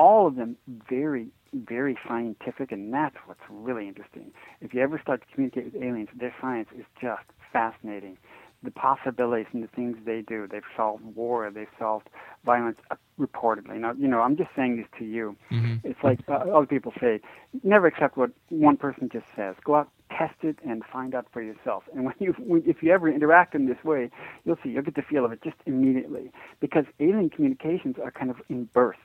all 0.00 0.26
of 0.26 0.34
them 0.36 0.56
very 0.88 1.26
very 1.52 1.96
scientific, 2.06 2.70
and 2.70 2.94
that's 2.94 3.16
what's 3.26 3.40
really 3.50 3.88
interesting. 3.88 4.30
If 4.60 4.72
you 4.72 4.80
ever 4.82 5.00
start 5.02 5.20
to 5.22 5.26
communicate 5.34 5.64
with 5.72 5.82
aliens, 5.82 6.08
their 6.14 6.34
science 6.40 6.68
is 6.78 6.84
just 7.00 7.24
fascinating. 7.52 8.16
The 8.62 8.70
possibilities 8.70 9.46
and 9.52 9.62
the 9.64 9.72
things 9.78 9.96
they 10.04 10.20
do. 10.20 10.46
They've 10.46 10.62
solved 10.76 11.02
war. 11.16 11.50
They've 11.50 11.74
solved 11.78 12.08
violence 12.44 12.78
uh, 12.90 12.96
reportedly. 13.18 13.76
Now, 13.80 13.94
you 13.98 14.06
know, 14.06 14.20
I'm 14.20 14.36
just 14.36 14.50
saying 14.54 14.76
this 14.76 14.86
to 14.98 15.04
you. 15.04 15.34
It's 15.82 15.98
like 16.04 16.20
uh, 16.28 16.34
other 16.34 16.66
people 16.66 16.92
say, 17.00 17.20
never 17.64 17.86
accept 17.86 18.16
what 18.16 18.30
one 18.50 18.76
person 18.76 19.08
just 19.12 19.26
says. 19.34 19.56
Go 19.64 19.74
out, 19.76 19.88
test 20.16 20.34
it, 20.42 20.58
and 20.64 20.84
find 20.92 21.14
out 21.14 21.26
for 21.32 21.42
yourself. 21.42 21.84
And 21.94 22.04
when 22.04 22.14
you, 22.20 22.34
when, 22.38 22.62
if 22.64 22.82
you 22.82 22.92
ever 22.92 23.08
interact 23.08 23.54
in 23.54 23.66
this 23.66 23.82
way, 23.82 24.10
you'll 24.44 24.58
see, 24.62 24.68
you'll 24.68 24.82
get 24.82 24.94
the 24.94 25.02
feel 25.02 25.24
of 25.24 25.32
it 25.32 25.42
just 25.42 25.56
immediately. 25.66 26.30
Because 26.60 26.84
alien 27.00 27.30
communications 27.30 27.96
are 28.04 28.12
kind 28.12 28.30
of 28.30 28.36
in 28.50 28.68
bursts. 28.74 29.02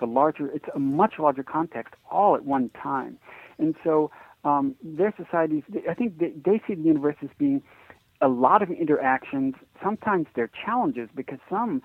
The 0.00 0.06
larger, 0.06 0.48
it's 0.48 0.66
a 0.74 0.78
much 0.78 1.14
larger 1.18 1.42
context 1.42 1.94
all 2.10 2.34
at 2.36 2.44
one 2.44 2.70
time. 2.70 3.18
And 3.58 3.74
so 3.82 4.10
um, 4.44 4.76
their 4.82 5.12
societies, 5.16 5.64
I 5.88 5.94
think 5.94 6.18
they, 6.18 6.32
they 6.44 6.62
see 6.66 6.74
the 6.74 6.82
universe 6.82 7.16
as 7.22 7.30
being 7.38 7.62
a 8.20 8.28
lot 8.28 8.62
of 8.62 8.70
interactions. 8.70 9.54
Sometimes 9.82 10.26
they're 10.34 10.50
challenges 10.64 11.08
because 11.14 11.38
some 11.48 11.82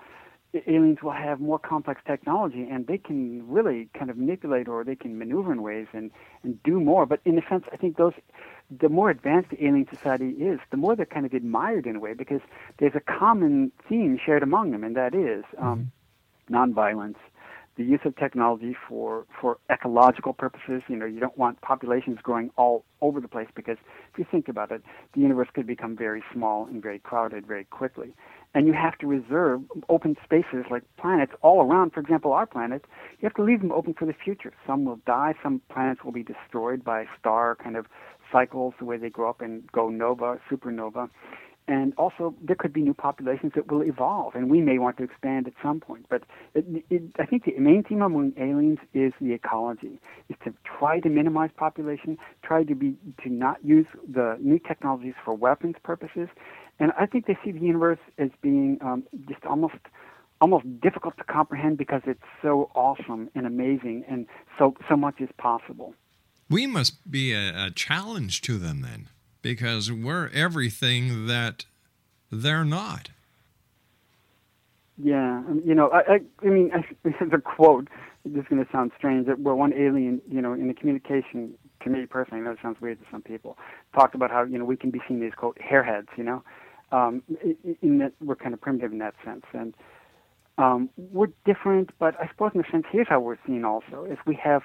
aliens 0.66 0.98
will 1.02 1.12
have 1.12 1.40
more 1.40 1.58
complex 1.58 2.00
technology 2.06 2.62
and 2.70 2.86
they 2.86 2.98
can 2.98 3.46
really 3.48 3.88
kind 3.98 4.10
of 4.10 4.16
manipulate 4.16 4.68
or 4.68 4.84
they 4.84 4.94
can 4.94 5.18
maneuver 5.18 5.52
in 5.52 5.62
ways 5.62 5.86
and, 5.92 6.10
and 6.42 6.62
do 6.62 6.80
more. 6.80 7.06
But 7.06 7.20
in 7.24 7.38
a 7.38 7.42
sense, 7.48 7.64
I 7.72 7.76
think 7.76 7.96
those 7.96 8.12
the 8.70 8.88
more 8.88 9.10
advanced 9.10 9.50
the 9.50 9.64
alien 9.64 9.86
society 9.92 10.30
is, 10.30 10.58
the 10.70 10.76
more 10.76 10.96
they're 10.96 11.06
kind 11.06 11.26
of 11.26 11.34
admired 11.34 11.86
in 11.86 11.96
a 11.96 12.00
way 12.00 12.14
because 12.14 12.40
there's 12.78 12.94
a 12.94 13.00
common 13.00 13.72
theme 13.88 14.18
shared 14.24 14.42
among 14.42 14.70
them, 14.70 14.84
and 14.84 14.96
that 14.96 15.14
is 15.14 15.44
um, 15.58 15.92
nonviolence, 16.50 17.16
the 17.76 17.84
use 17.84 18.00
of 18.04 18.16
technology 18.16 18.76
for, 18.88 19.26
for 19.40 19.58
ecological 19.70 20.32
purposes. 20.32 20.82
You 20.88 20.96
know, 20.96 21.06
you 21.06 21.20
don't 21.20 21.36
want 21.36 21.60
populations 21.60 22.18
growing 22.22 22.50
all 22.56 22.84
over 23.00 23.20
the 23.20 23.28
place 23.28 23.48
because 23.54 23.76
if 24.12 24.18
you 24.18 24.26
think 24.30 24.48
about 24.48 24.70
it, 24.70 24.82
the 25.14 25.20
universe 25.20 25.48
could 25.54 25.66
become 25.66 25.96
very 25.96 26.22
small 26.32 26.66
and 26.66 26.82
very 26.82 26.98
crowded 26.98 27.46
very 27.46 27.64
quickly. 27.64 28.14
And 28.54 28.68
you 28.68 28.72
have 28.72 28.96
to 28.98 29.06
reserve 29.06 29.62
open 29.88 30.16
spaces 30.24 30.64
like 30.70 30.84
planets 30.96 31.32
all 31.42 31.62
around. 31.62 31.92
For 31.92 32.00
example, 32.00 32.32
our 32.32 32.46
planet, 32.46 32.84
you 33.18 33.26
have 33.26 33.34
to 33.34 33.42
leave 33.42 33.60
them 33.60 33.72
open 33.72 33.94
for 33.94 34.06
the 34.06 34.14
future. 34.14 34.52
Some 34.66 34.84
will 34.84 35.00
die. 35.06 35.34
Some 35.42 35.60
planets 35.68 36.04
will 36.04 36.12
be 36.12 36.22
destroyed 36.22 36.84
by 36.84 37.06
star 37.18 37.56
kind 37.56 37.76
of 37.76 37.86
cycles, 38.30 38.74
the 38.78 38.84
way 38.84 38.96
they 38.96 39.10
grow 39.10 39.28
up 39.28 39.40
and 39.40 39.70
go 39.72 39.88
nova, 39.88 40.38
supernova. 40.50 41.10
And 41.66 41.94
also, 41.96 42.34
there 42.42 42.56
could 42.56 42.74
be 42.74 42.82
new 42.82 42.92
populations 42.92 43.52
that 43.54 43.72
will 43.72 43.82
evolve, 43.82 44.34
and 44.34 44.50
we 44.50 44.60
may 44.60 44.78
want 44.78 44.98
to 44.98 45.04
expand 45.04 45.46
at 45.46 45.54
some 45.62 45.80
point. 45.80 46.04
But 46.10 46.24
it, 46.54 46.84
it, 46.90 47.02
I 47.18 47.24
think 47.24 47.46
the 47.46 47.58
main 47.58 47.82
theme 47.82 48.02
among 48.02 48.34
aliens 48.36 48.80
is 48.92 49.14
the 49.18 49.32
ecology, 49.32 49.98
is 50.28 50.36
to 50.44 50.52
try 50.78 51.00
to 51.00 51.08
minimize 51.08 51.48
population, 51.56 52.18
try 52.42 52.64
to 52.64 52.74
be 52.74 52.96
to 53.22 53.30
not 53.30 53.64
use 53.64 53.86
the 54.06 54.36
new 54.40 54.58
technologies 54.58 55.14
for 55.24 55.32
weapons 55.32 55.76
purposes, 55.82 56.28
and 56.78 56.92
I 56.98 57.06
think 57.06 57.26
they 57.26 57.38
see 57.42 57.52
the 57.52 57.60
universe 57.60 58.00
as 58.18 58.30
being 58.42 58.78
um, 58.82 59.04
just 59.26 59.44
almost 59.46 59.76
almost 60.42 60.66
difficult 60.82 61.16
to 61.16 61.24
comprehend 61.24 61.78
because 61.78 62.02
it's 62.04 62.20
so 62.42 62.70
awesome 62.74 63.30
and 63.34 63.46
amazing, 63.46 64.04
and 64.06 64.26
so 64.58 64.74
so 64.86 64.96
much 64.96 65.20
is 65.20 65.30
possible. 65.38 65.94
We 66.50 66.66
must 66.66 67.10
be 67.10 67.32
a, 67.32 67.66
a 67.66 67.70
challenge 67.70 68.42
to 68.42 68.58
them 68.58 68.82
then, 68.82 69.08
because 69.44 69.92
we're 69.92 70.30
everything 70.32 71.26
that 71.26 71.66
they're 72.32 72.64
not. 72.64 73.10
Yeah, 74.96 75.42
you 75.64 75.74
know, 75.74 75.90
I, 75.90 76.14
I, 76.14 76.20
I 76.42 76.46
mean, 76.46 76.70
I, 76.72 76.82
the 77.24 77.38
quote. 77.38 77.88
This 78.24 78.42
is 78.42 78.48
going 78.48 78.64
to 78.64 78.72
sound 78.72 78.90
strange. 78.96 79.26
That 79.26 79.38
where 79.38 79.54
one 79.54 79.74
alien, 79.74 80.22
you 80.30 80.40
know, 80.40 80.54
in 80.54 80.66
the 80.66 80.72
communication 80.72 81.52
to 81.82 81.90
me 81.90 82.06
personally, 82.06 82.40
I 82.40 82.44
know 82.44 82.52
it 82.52 82.58
sounds 82.62 82.80
weird 82.80 82.98
to 83.00 83.06
some 83.10 83.20
people, 83.20 83.58
talked 83.94 84.14
about 84.14 84.30
how 84.30 84.44
you 84.44 84.58
know 84.58 84.64
we 84.64 84.76
can 84.76 84.90
be 84.90 85.00
seen 85.06 85.22
as 85.22 85.34
quote 85.34 85.58
hairheads. 85.58 86.08
You 86.16 86.24
know, 86.24 86.42
um, 86.90 87.22
in 87.82 87.98
that 87.98 88.12
we're 88.22 88.36
kind 88.36 88.54
of 88.54 88.62
primitive 88.62 88.92
in 88.92 88.98
that 88.98 89.14
sense, 89.22 89.44
and 89.52 89.74
um, 90.56 90.88
we're 90.96 91.28
different. 91.44 91.90
But 91.98 92.18
I 92.18 92.28
suppose 92.28 92.52
in 92.54 92.62
a 92.62 92.70
sense, 92.70 92.86
here's 92.90 93.08
how 93.08 93.20
we're 93.20 93.36
seen 93.46 93.66
also: 93.66 94.06
is 94.10 94.16
we 94.26 94.36
have 94.42 94.62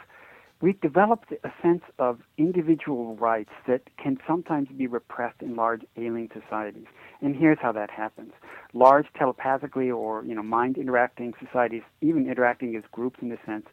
we've 0.62 0.80
developed 0.82 1.32
a 1.32 1.52
sense 1.62 1.84
of 2.00 2.20
individual 2.38 3.16
rights 3.16 3.52
that 3.68 3.82
can 3.98 4.18
sometimes 4.28 4.68
be 4.70 4.88
repressed 4.88 5.42
in 5.42 5.56
large 5.56 5.84
alien 5.98 6.30
societies. 6.34 6.88
And 7.22 7.36
here's 7.36 7.60
how 7.62 7.72
that 7.74 7.90
happens. 7.90 8.34
Large 8.74 9.08
telepathically 9.18 9.90
or, 9.90 10.24
you 10.26 10.36
know, 10.36 10.44
mind 10.44 10.78
interacting 10.78 11.34
societies, 11.44 11.84
even 12.02 12.30
interacting 12.30 12.76
as 12.76 12.84
groups 12.92 13.20
in 13.22 13.32
a 13.32 13.38
sense, 13.46 13.66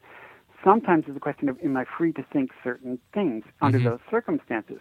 sometimes 0.63 1.05
it's 1.07 1.17
a 1.17 1.19
question 1.19 1.49
of 1.49 1.57
am 1.63 1.77
I 1.77 1.85
free 1.97 2.13
to 2.13 2.23
think 2.31 2.51
certain 2.63 2.99
things 3.13 3.43
under 3.61 3.79
Mhm. 3.79 3.83
those 3.83 3.99
circumstances? 4.09 4.79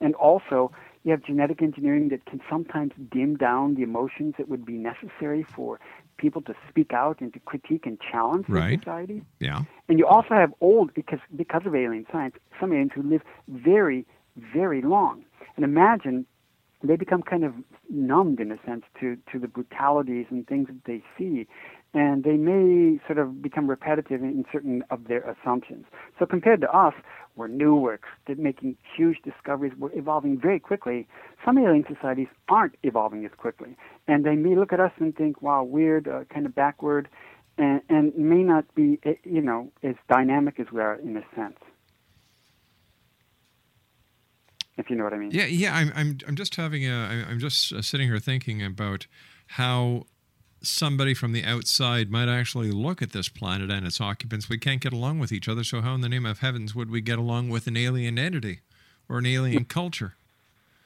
And 0.00 0.14
also, 0.14 0.70
you 1.02 1.10
have 1.10 1.22
genetic 1.22 1.60
engineering 1.60 2.08
that 2.10 2.24
can 2.26 2.40
sometimes 2.48 2.92
dim 3.10 3.36
down 3.36 3.74
the 3.74 3.82
emotions 3.82 4.36
that 4.36 4.48
would 4.48 4.64
be 4.64 4.78
necessary 4.78 5.42
for 5.42 5.80
people 6.18 6.42
to 6.42 6.54
speak 6.68 6.92
out 6.92 7.20
and 7.20 7.32
to 7.32 7.40
critique 7.40 7.86
and 7.86 7.98
challenge 8.00 8.46
the 8.46 8.52
Right. 8.54 8.78
society. 8.80 9.22
Yeah. 9.40 9.62
And 9.88 9.98
you 9.98 10.06
also 10.06 10.34
have 10.34 10.52
old 10.60 10.92
because 10.94 11.20
because 11.34 11.62
of 11.64 11.74
alien 11.74 12.06
science, 12.12 12.34
some 12.60 12.72
aliens 12.72 12.92
who 12.94 13.02
live 13.02 13.22
very, 13.48 14.04
very 14.36 14.82
long. 14.82 15.24
And 15.56 15.64
imagine 15.64 16.26
they 16.82 16.96
become 16.96 17.22
kind 17.22 17.44
of 17.44 17.54
numbed 17.90 18.40
in 18.40 18.52
a 18.52 18.58
sense 18.66 18.84
to 19.00 19.16
to 19.32 19.38
the 19.38 19.48
brutalities 19.48 20.26
and 20.30 20.46
things 20.46 20.68
that 20.68 20.84
they 20.86 21.02
see 21.16 21.46
and 21.94 22.24
they 22.24 22.36
may 22.36 23.00
sort 23.06 23.18
of 23.18 23.40
become 23.40 23.68
repetitive 23.68 24.22
in 24.22 24.44
certain 24.52 24.84
of 24.90 25.08
their 25.08 25.20
assumptions. 25.22 25.86
So 26.18 26.26
compared 26.26 26.60
to 26.60 26.70
us, 26.70 26.94
we're 27.36 27.48
new, 27.48 27.74
we're 27.76 27.98
making 28.36 28.76
huge 28.96 29.18
discoveries, 29.24 29.72
we're 29.78 29.92
evolving 29.96 30.38
very 30.40 30.60
quickly. 30.60 31.06
Some 31.44 31.56
alien 31.56 31.84
societies 31.92 32.26
aren't 32.48 32.74
evolving 32.82 33.24
as 33.24 33.30
quickly, 33.36 33.76
and 34.06 34.24
they 34.24 34.34
may 34.34 34.54
look 34.56 34.72
at 34.72 34.80
us 34.80 34.92
and 34.98 35.16
think, 35.16 35.40
"Wow, 35.40 35.62
weird, 35.62 36.08
uh, 36.08 36.24
kind 36.24 36.46
of 36.46 36.54
backward," 36.54 37.08
and, 37.56 37.80
and 37.88 38.14
may 38.16 38.42
not 38.42 38.64
be, 38.74 38.98
eh, 39.04 39.14
you 39.24 39.40
know, 39.40 39.70
as 39.82 39.94
dynamic 40.08 40.60
as 40.60 40.70
we 40.72 40.80
are 40.80 40.96
in 40.96 41.16
a 41.16 41.24
sense. 41.34 41.58
If 44.78 44.88
you 44.88 44.96
know 44.96 45.04
what 45.04 45.12
I 45.12 45.18
mean. 45.18 45.32
Yeah, 45.32 45.46
yeah. 45.46 45.74
I'm, 45.74 45.92
I'm, 45.94 46.18
I'm 46.26 46.36
just 46.36 46.54
having 46.54 46.86
a, 46.86 47.26
I'm 47.28 47.40
just 47.40 47.72
uh, 47.72 47.82
sitting 47.82 48.08
here 48.08 48.18
thinking 48.18 48.62
about 48.62 49.06
how 49.48 50.04
somebody 50.62 51.14
from 51.14 51.32
the 51.32 51.44
outside 51.44 52.10
might 52.10 52.28
actually 52.28 52.70
look 52.70 53.02
at 53.02 53.12
this 53.12 53.28
planet 53.28 53.70
and 53.70 53.86
its 53.86 54.00
occupants. 54.00 54.48
We 54.48 54.58
can't 54.58 54.80
get 54.80 54.92
along 54.92 55.18
with 55.18 55.32
each 55.32 55.48
other, 55.48 55.64
so 55.64 55.80
how 55.82 55.94
in 55.94 56.00
the 56.00 56.08
name 56.08 56.24
of 56.24 56.38
heavens 56.38 56.74
would 56.74 56.90
we 56.90 57.00
get 57.00 57.18
along 57.18 57.50
with 57.50 57.66
an 57.66 57.76
alien 57.76 58.18
entity 58.18 58.60
or 59.08 59.18
an 59.18 59.26
alien 59.26 59.64
culture? 59.64 60.14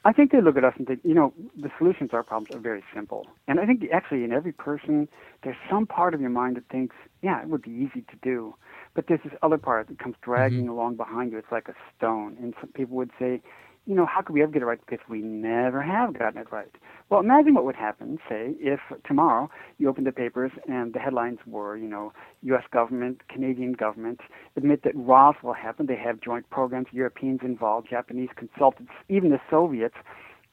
I 0.04 0.12
think 0.12 0.32
they 0.32 0.40
look 0.40 0.56
at 0.56 0.64
us 0.64 0.74
and 0.78 0.86
think, 0.86 1.00
you 1.04 1.14
know, 1.14 1.32
the 1.56 1.70
solutions 1.78 2.10
to 2.10 2.16
our 2.16 2.22
problems 2.24 2.54
are 2.54 2.58
very 2.58 2.82
simple. 2.92 3.28
And 3.46 3.60
I 3.60 3.66
think 3.66 3.84
actually 3.92 4.24
in 4.24 4.32
every 4.32 4.52
person, 4.52 5.08
there's 5.44 5.56
some 5.70 5.86
part 5.86 6.12
of 6.12 6.20
your 6.20 6.30
mind 6.30 6.56
that 6.56 6.68
thinks, 6.70 6.96
yeah, 7.22 7.40
it 7.40 7.48
would 7.48 7.62
be 7.62 7.70
easy 7.70 8.04
to 8.10 8.16
do. 8.20 8.54
But 8.94 9.06
there's 9.06 9.20
this 9.22 9.32
other 9.42 9.58
part 9.58 9.86
that 9.88 10.00
comes 10.00 10.16
dragging 10.20 10.62
mm-hmm. 10.62 10.70
along 10.70 10.96
behind 10.96 11.30
you. 11.30 11.38
It's 11.38 11.52
like 11.52 11.68
a 11.68 11.74
stone. 11.96 12.36
And 12.40 12.52
some 12.60 12.70
people 12.72 12.96
would 12.96 13.12
say, 13.16 13.42
you 13.86 13.94
know, 13.94 14.06
how 14.06 14.22
could 14.22 14.34
we 14.34 14.42
ever 14.42 14.52
get 14.52 14.62
it 14.62 14.66
right? 14.66 14.78
Because 14.86 15.04
we 15.08 15.20
never 15.20 15.82
have 15.82 16.16
gotten 16.16 16.40
it 16.40 16.52
right. 16.52 16.70
Well, 17.10 17.20
imagine 17.20 17.54
what 17.54 17.64
would 17.64 17.74
happen, 17.76 18.18
say, 18.28 18.54
if 18.58 18.80
tomorrow 19.04 19.50
you 19.78 19.88
opened 19.88 20.06
the 20.06 20.12
papers 20.12 20.52
and 20.68 20.92
the 20.94 20.98
headlines 21.00 21.38
were, 21.46 21.76
you 21.76 21.88
know, 21.88 22.12
U.S. 22.42 22.62
government, 22.72 23.26
Canadian 23.28 23.72
government 23.72 24.20
admit 24.56 24.82
that 24.84 24.92
Roswell 24.94 25.52
happened. 25.52 25.88
They 25.88 25.96
have 25.96 26.20
joint 26.20 26.48
programs, 26.50 26.86
Europeans 26.92 27.40
involved, 27.42 27.88
Japanese 27.90 28.30
consultants, 28.36 28.92
even 29.08 29.30
the 29.30 29.40
Soviets. 29.50 29.96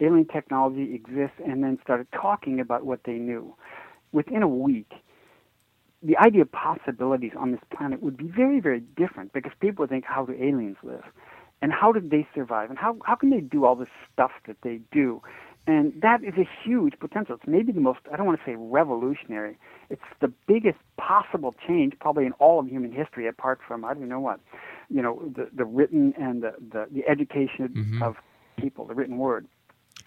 Alien 0.02 0.26
technology 0.26 0.94
exists, 0.96 1.38
and 1.46 1.64
then 1.64 1.78
started 1.84 2.08
talking 2.14 2.60
about 2.60 2.86
what 2.86 3.02
they 3.06 3.14
knew. 3.14 3.54
Within 4.14 4.42
a 4.42 4.48
week, 4.48 4.94
the 6.02 6.18
idea 6.18 6.42
of 6.44 6.52
possibilities 6.52 7.34
on 7.38 7.52
this 7.52 7.60
planet 7.76 8.02
would 8.02 8.16
be 8.16 8.28
very, 8.28 8.60
very 8.62 8.80
different 8.80 9.34
because 9.34 9.52
people 9.60 9.84
would 9.84 9.90
think, 9.90 10.06
how 10.06 10.26
do 10.26 10.34
aliens 10.34 10.78
live? 10.84 11.04
And 11.62 11.72
how 11.72 11.92
did 11.92 12.10
they 12.10 12.28
survive 12.34 12.70
and 12.70 12.80
how, 12.80 12.98
how 13.06 13.16
can 13.16 13.30
they 13.30 13.42
do 13.42 13.66
all 13.66 13.76
this 13.76 13.90
stuff 14.14 14.32
that 14.48 14.58
they 14.64 14.80
do? 14.92 15.22
And 15.68 15.94
that 16.02 16.24
is 16.24 16.34
a 16.38 16.48
huge 16.64 16.94
potential. 17.00 17.36
It's 17.36 17.48
maybe 17.48 17.72
the 17.72 17.82
most 17.82 18.00
i 18.12 18.18
don't 18.18 18.26
want 18.26 18.40
to 18.40 18.46
say 18.46 18.56
revolutionary. 18.58 19.58
It's 19.90 20.02
the 20.20 20.32
biggest 20.48 20.80
possible 20.98 21.54
change 21.68 21.94
probably 22.00 22.26
in 22.26 22.32
all 22.34 22.60
of 22.60 22.68
human 22.68 22.92
history 22.92 23.28
apart 23.28 23.60
from 23.68 23.86
i 23.86 23.94
don't 23.94 24.08
know 24.08 24.20
what 24.20 24.40
you 24.90 25.02
know 25.02 25.22
the, 25.36 25.50
the 25.54 25.66
written 25.66 26.14
and 26.20 26.42
the, 26.42 26.54
the, 26.72 26.88
the 26.92 27.08
education 27.08 27.70
mm-hmm. 27.70 28.04
of 28.04 28.16
people 28.58 28.86
the 28.86 28.96
written 28.96 29.18
word. 29.18 29.48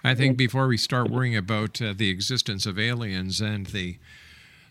I 0.03 0.15
think 0.15 0.37
before 0.37 0.67
we 0.67 0.77
start 0.77 1.11
worrying 1.11 1.37
about 1.37 1.81
uh, 1.81 1.95
the 1.97 2.11
existence 2.11 2.67
of 2.67 2.79
aliens 2.79 3.41
and 3.41 3.67
the 3.67 3.99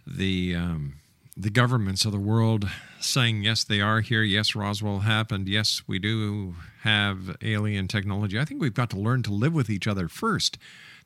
the 0.06 0.56
um, 0.56 0.96
the 1.38 1.50
governments 1.50 2.06
of 2.06 2.12
the 2.12 2.20
world 2.20 2.70
saying, 3.00 3.44
yes, 3.44 3.64
they 3.64 3.80
are 3.80 4.02
here. 4.02 4.24
Yes, 4.24 4.56
Roswell 4.56 5.00
happened. 5.00 5.48
Yes, 5.48 5.82
we 5.88 5.98
do 5.98 6.56
have 6.82 7.38
alien 7.42 7.88
technology. 7.88 8.38
I 8.38 8.46
think 8.46 8.62
we've 8.62 8.74
got 8.74 8.90
to 8.92 9.00
learn 9.00 9.24
to 9.24 9.34
live 9.34 9.54
with 9.54 9.70
each 9.70 9.88
other 9.88 10.08
first. 10.08 10.58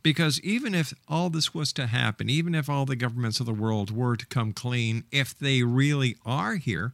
Because 0.01 0.39
even 0.41 0.75
if 0.75 0.93
all 1.07 1.29
this 1.29 1.53
was 1.53 1.73
to 1.73 1.87
happen, 1.87 2.29
even 2.29 2.53
if 2.53 2.69
all 2.69 2.85
the 2.85 2.95
governments 2.95 3.39
of 3.39 3.45
the 3.45 3.53
world 3.53 3.89
were 3.89 4.15
to 4.15 4.25
come 4.27 4.53
clean, 4.53 5.03
if 5.11 5.37
they 5.37 5.63
really 5.63 6.15
are 6.25 6.55
here, 6.55 6.93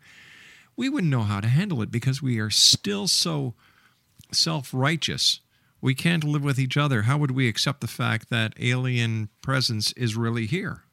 we 0.78 0.88
wouldn't 0.88 1.12
know 1.12 1.24
how 1.24 1.42
to 1.42 1.48
handle 1.48 1.82
it 1.82 1.92
because 1.92 2.22
we 2.22 2.40
are 2.40 2.50
still 2.50 3.08
so 3.08 3.54
self 4.32 4.74
righteous. 4.74 5.42
We 5.82 5.96
can't 5.96 6.24
live 6.24 6.44
with 6.44 6.60
each 6.60 6.78
other. 6.78 7.04
How 7.04 7.18
would 7.18 7.32
we 7.32 7.48
accept 7.50 7.82
the 7.82 7.88
fact 7.88 8.30
that 8.30 8.54
alien 8.60 9.30
presence 9.42 9.92
is 9.94 10.16
really 10.16 10.46
here? 10.46 10.84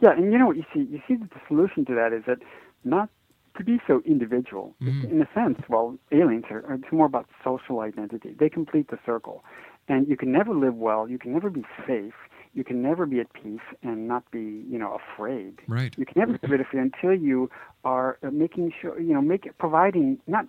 Yeah, 0.00 0.12
and 0.12 0.32
you 0.32 0.38
know 0.38 0.46
what 0.46 0.56
you 0.56 0.64
see? 0.72 0.80
You 0.80 1.00
see 1.06 1.16
that 1.16 1.30
the 1.30 1.40
solution 1.48 1.84
to 1.86 1.94
that 1.94 2.12
is 2.12 2.24
that 2.26 2.38
not 2.84 3.08
to 3.56 3.64
be 3.64 3.80
so 3.86 4.02
individual. 4.06 4.74
Mm-hmm. 4.82 5.12
In 5.12 5.22
a 5.22 5.28
sense, 5.34 5.58
well, 5.68 5.98
aliens 6.12 6.44
are, 6.50 6.64
are 6.66 6.74
it's 6.74 6.92
more 6.92 7.06
about 7.06 7.26
social 7.44 7.80
identity. 7.80 8.34
They 8.38 8.48
complete 8.48 8.88
the 8.88 8.98
circle, 9.04 9.44
and 9.88 10.08
you 10.08 10.16
can 10.16 10.32
never 10.32 10.54
live 10.54 10.74
well. 10.74 11.08
You 11.08 11.18
can 11.18 11.32
never 11.32 11.50
be 11.50 11.64
safe. 11.86 12.14
You 12.52 12.64
can 12.64 12.82
never 12.82 13.06
be 13.06 13.20
at 13.20 13.32
peace 13.32 13.60
and 13.82 14.08
not 14.08 14.28
be, 14.32 14.64
you 14.68 14.78
know, 14.78 14.98
afraid. 15.14 15.60
Right. 15.68 15.94
You 15.96 16.04
can 16.04 16.14
never 16.16 16.32
live 16.32 16.60
it 16.60 16.66
until 16.72 17.14
you 17.14 17.48
are 17.84 18.18
uh, 18.24 18.30
making 18.30 18.72
sure, 18.80 18.98
you 19.00 19.14
know, 19.14 19.20
make 19.20 19.56
providing 19.58 20.18
not 20.26 20.46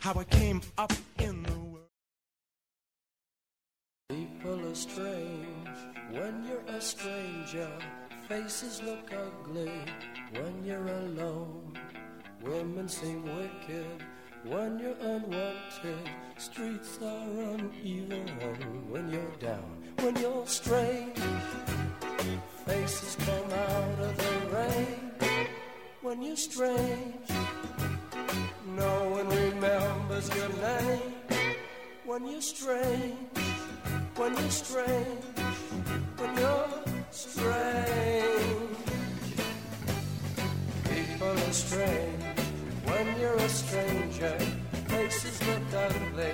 How 0.06 0.20
I 0.20 0.24
came 0.24 0.60
up 0.78 0.92
in 1.18 1.42
the 1.42 1.58
world. 1.58 1.90
People 4.08 4.68
are 4.70 4.74
strange 4.76 5.78
when 6.12 6.44
you're 6.46 6.76
a 6.76 6.80
stranger. 6.80 7.72
Faces 8.28 8.82
look 8.84 9.10
ugly 9.12 9.72
when 10.30 10.64
you're 10.64 10.86
alone. 10.86 11.76
Women 12.40 12.88
seem 12.88 13.24
wicked 13.24 14.00
when 14.44 14.78
you're 14.78 15.00
unwanted. 15.00 16.08
Streets 16.38 17.00
are 17.02 17.28
uneven 17.54 18.28
when 18.88 19.10
you're 19.10 19.36
down. 19.40 19.92
When 19.98 20.14
you're 20.16 20.46
strange, 20.46 21.18
faces 22.64 23.16
come 23.26 23.50
out 23.50 23.98
of 24.08 24.16
the 24.16 24.56
rain. 24.56 25.10
When 26.00 26.22
you're 26.22 26.36
strange 26.36 27.25
remembers 30.26 30.36
your 30.36 30.48
name 30.62 31.02
when 32.04 32.26
you're 32.26 32.40
strange, 32.40 33.14
when 34.16 34.36
you're 34.36 34.50
strange, 34.50 35.24
when 36.16 36.36
you're 36.36 36.68
strange. 37.10 38.76
People 40.84 41.28
are 41.28 41.52
strange 41.52 42.22
when 42.84 43.20
you're 43.20 43.36
a 43.36 43.48
stranger. 43.48 44.38
Faces 44.88 45.42
look 45.46 45.74
ugly 45.74 46.32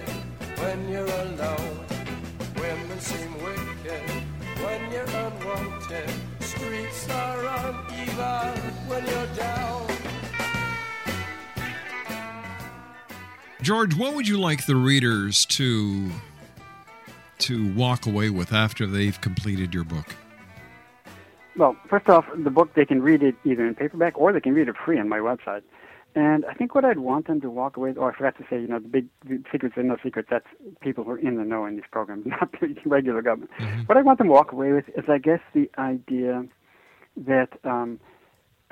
when 0.58 0.88
you're 0.88 1.06
alone. 1.06 1.86
Women 2.56 3.00
seem 3.00 3.34
wicked 3.42 4.10
when 4.62 4.92
you're 4.92 5.04
unwanted. 5.04 6.10
Streets 6.40 7.08
are 7.10 7.46
uneven 7.46 8.60
when 8.88 9.06
you're 9.06 9.34
down. 9.34 10.01
George, 13.62 13.94
what 13.94 14.14
would 14.14 14.26
you 14.26 14.40
like 14.40 14.66
the 14.66 14.74
readers 14.74 15.46
to 15.46 16.10
to 17.38 17.72
walk 17.74 18.06
away 18.06 18.28
with 18.28 18.52
after 18.52 18.86
they've 18.86 19.20
completed 19.20 19.72
your 19.72 19.84
book? 19.84 20.16
Well, 21.56 21.76
first 21.88 22.08
off, 22.08 22.24
the 22.36 22.50
book 22.50 22.74
they 22.74 22.84
can 22.84 23.02
read 23.02 23.22
it 23.22 23.36
either 23.44 23.64
in 23.66 23.74
paperback 23.74 24.18
or 24.18 24.32
they 24.32 24.40
can 24.40 24.54
read 24.54 24.68
it 24.68 24.74
free 24.84 24.98
on 24.98 25.08
my 25.08 25.18
website. 25.18 25.62
And 26.14 26.44
I 26.44 26.54
think 26.54 26.74
what 26.74 26.84
I'd 26.84 26.98
want 26.98 27.28
them 27.28 27.40
to 27.40 27.50
walk 27.50 27.76
away. 27.76 27.90
With, 27.90 27.98
oh, 27.98 28.04
I 28.04 28.12
forgot 28.12 28.36
to 28.38 28.44
say, 28.50 28.60
you 28.60 28.66
know, 28.66 28.80
the 28.80 28.88
big 28.88 29.06
the 29.24 29.42
secrets 29.50 29.76
are 29.76 29.82
no 29.84 29.96
secrets. 30.02 30.28
That's 30.30 30.46
people 30.80 31.04
who 31.04 31.12
are 31.12 31.18
in 31.18 31.36
the 31.36 31.44
know 31.44 31.64
in 31.64 31.76
these 31.76 31.84
programs, 31.90 32.26
not 32.40 32.50
the 32.60 32.74
regular 32.84 33.22
government. 33.22 33.52
Mm-hmm. 33.58 33.82
What 33.82 33.96
I 33.96 34.02
want 34.02 34.18
them 34.18 34.26
to 34.26 34.32
walk 34.32 34.50
away 34.50 34.72
with 34.72 34.88
is, 34.90 35.04
I 35.08 35.18
guess, 35.18 35.40
the 35.54 35.70
idea 35.78 36.44
that 37.16 37.50
um, 37.64 38.00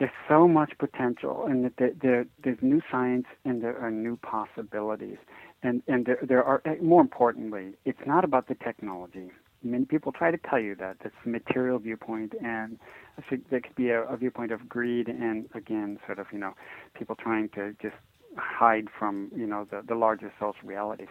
there's 0.00 0.10
so 0.28 0.48
much 0.48 0.72
potential, 0.78 1.44
and 1.46 1.70
there, 1.76 1.90
there 2.02 2.26
there's 2.42 2.58
new 2.62 2.80
science 2.90 3.26
and 3.44 3.62
there 3.62 3.78
are 3.78 3.90
new 3.90 4.16
possibilities, 4.16 5.18
and 5.62 5.82
and 5.86 6.06
there 6.06 6.18
there 6.26 6.42
are 6.42 6.62
eh, 6.64 6.76
more 6.82 7.02
importantly, 7.02 7.74
it's 7.84 8.00
not 8.06 8.24
about 8.24 8.48
the 8.48 8.54
technology. 8.56 9.30
Many 9.62 9.84
people 9.84 10.10
try 10.10 10.30
to 10.30 10.38
tell 10.38 10.58
you 10.58 10.74
that 10.76 10.96
that's 11.02 11.14
a 11.26 11.28
material 11.28 11.78
viewpoint, 11.78 12.32
and 12.42 12.78
I 13.18 13.22
think 13.28 13.50
that 13.50 13.62
could 13.64 13.74
be 13.76 13.90
a, 13.90 14.02
a 14.04 14.16
viewpoint 14.16 14.52
of 14.52 14.66
greed, 14.70 15.06
and 15.08 15.46
again, 15.54 15.98
sort 16.06 16.18
of 16.18 16.26
you 16.32 16.38
know, 16.38 16.54
people 16.98 17.14
trying 17.14 17.50
to 17.50 17.74
just 17.82 17.96
hide 18.38 18.88
from 18.98 19.30
you 19.36 19.46
know 19.46 19.66
the 19.70 19.82
the 19.86 19.94
larger 19.94 20.32
social 20.40 20.66
realities. 20.66 21.08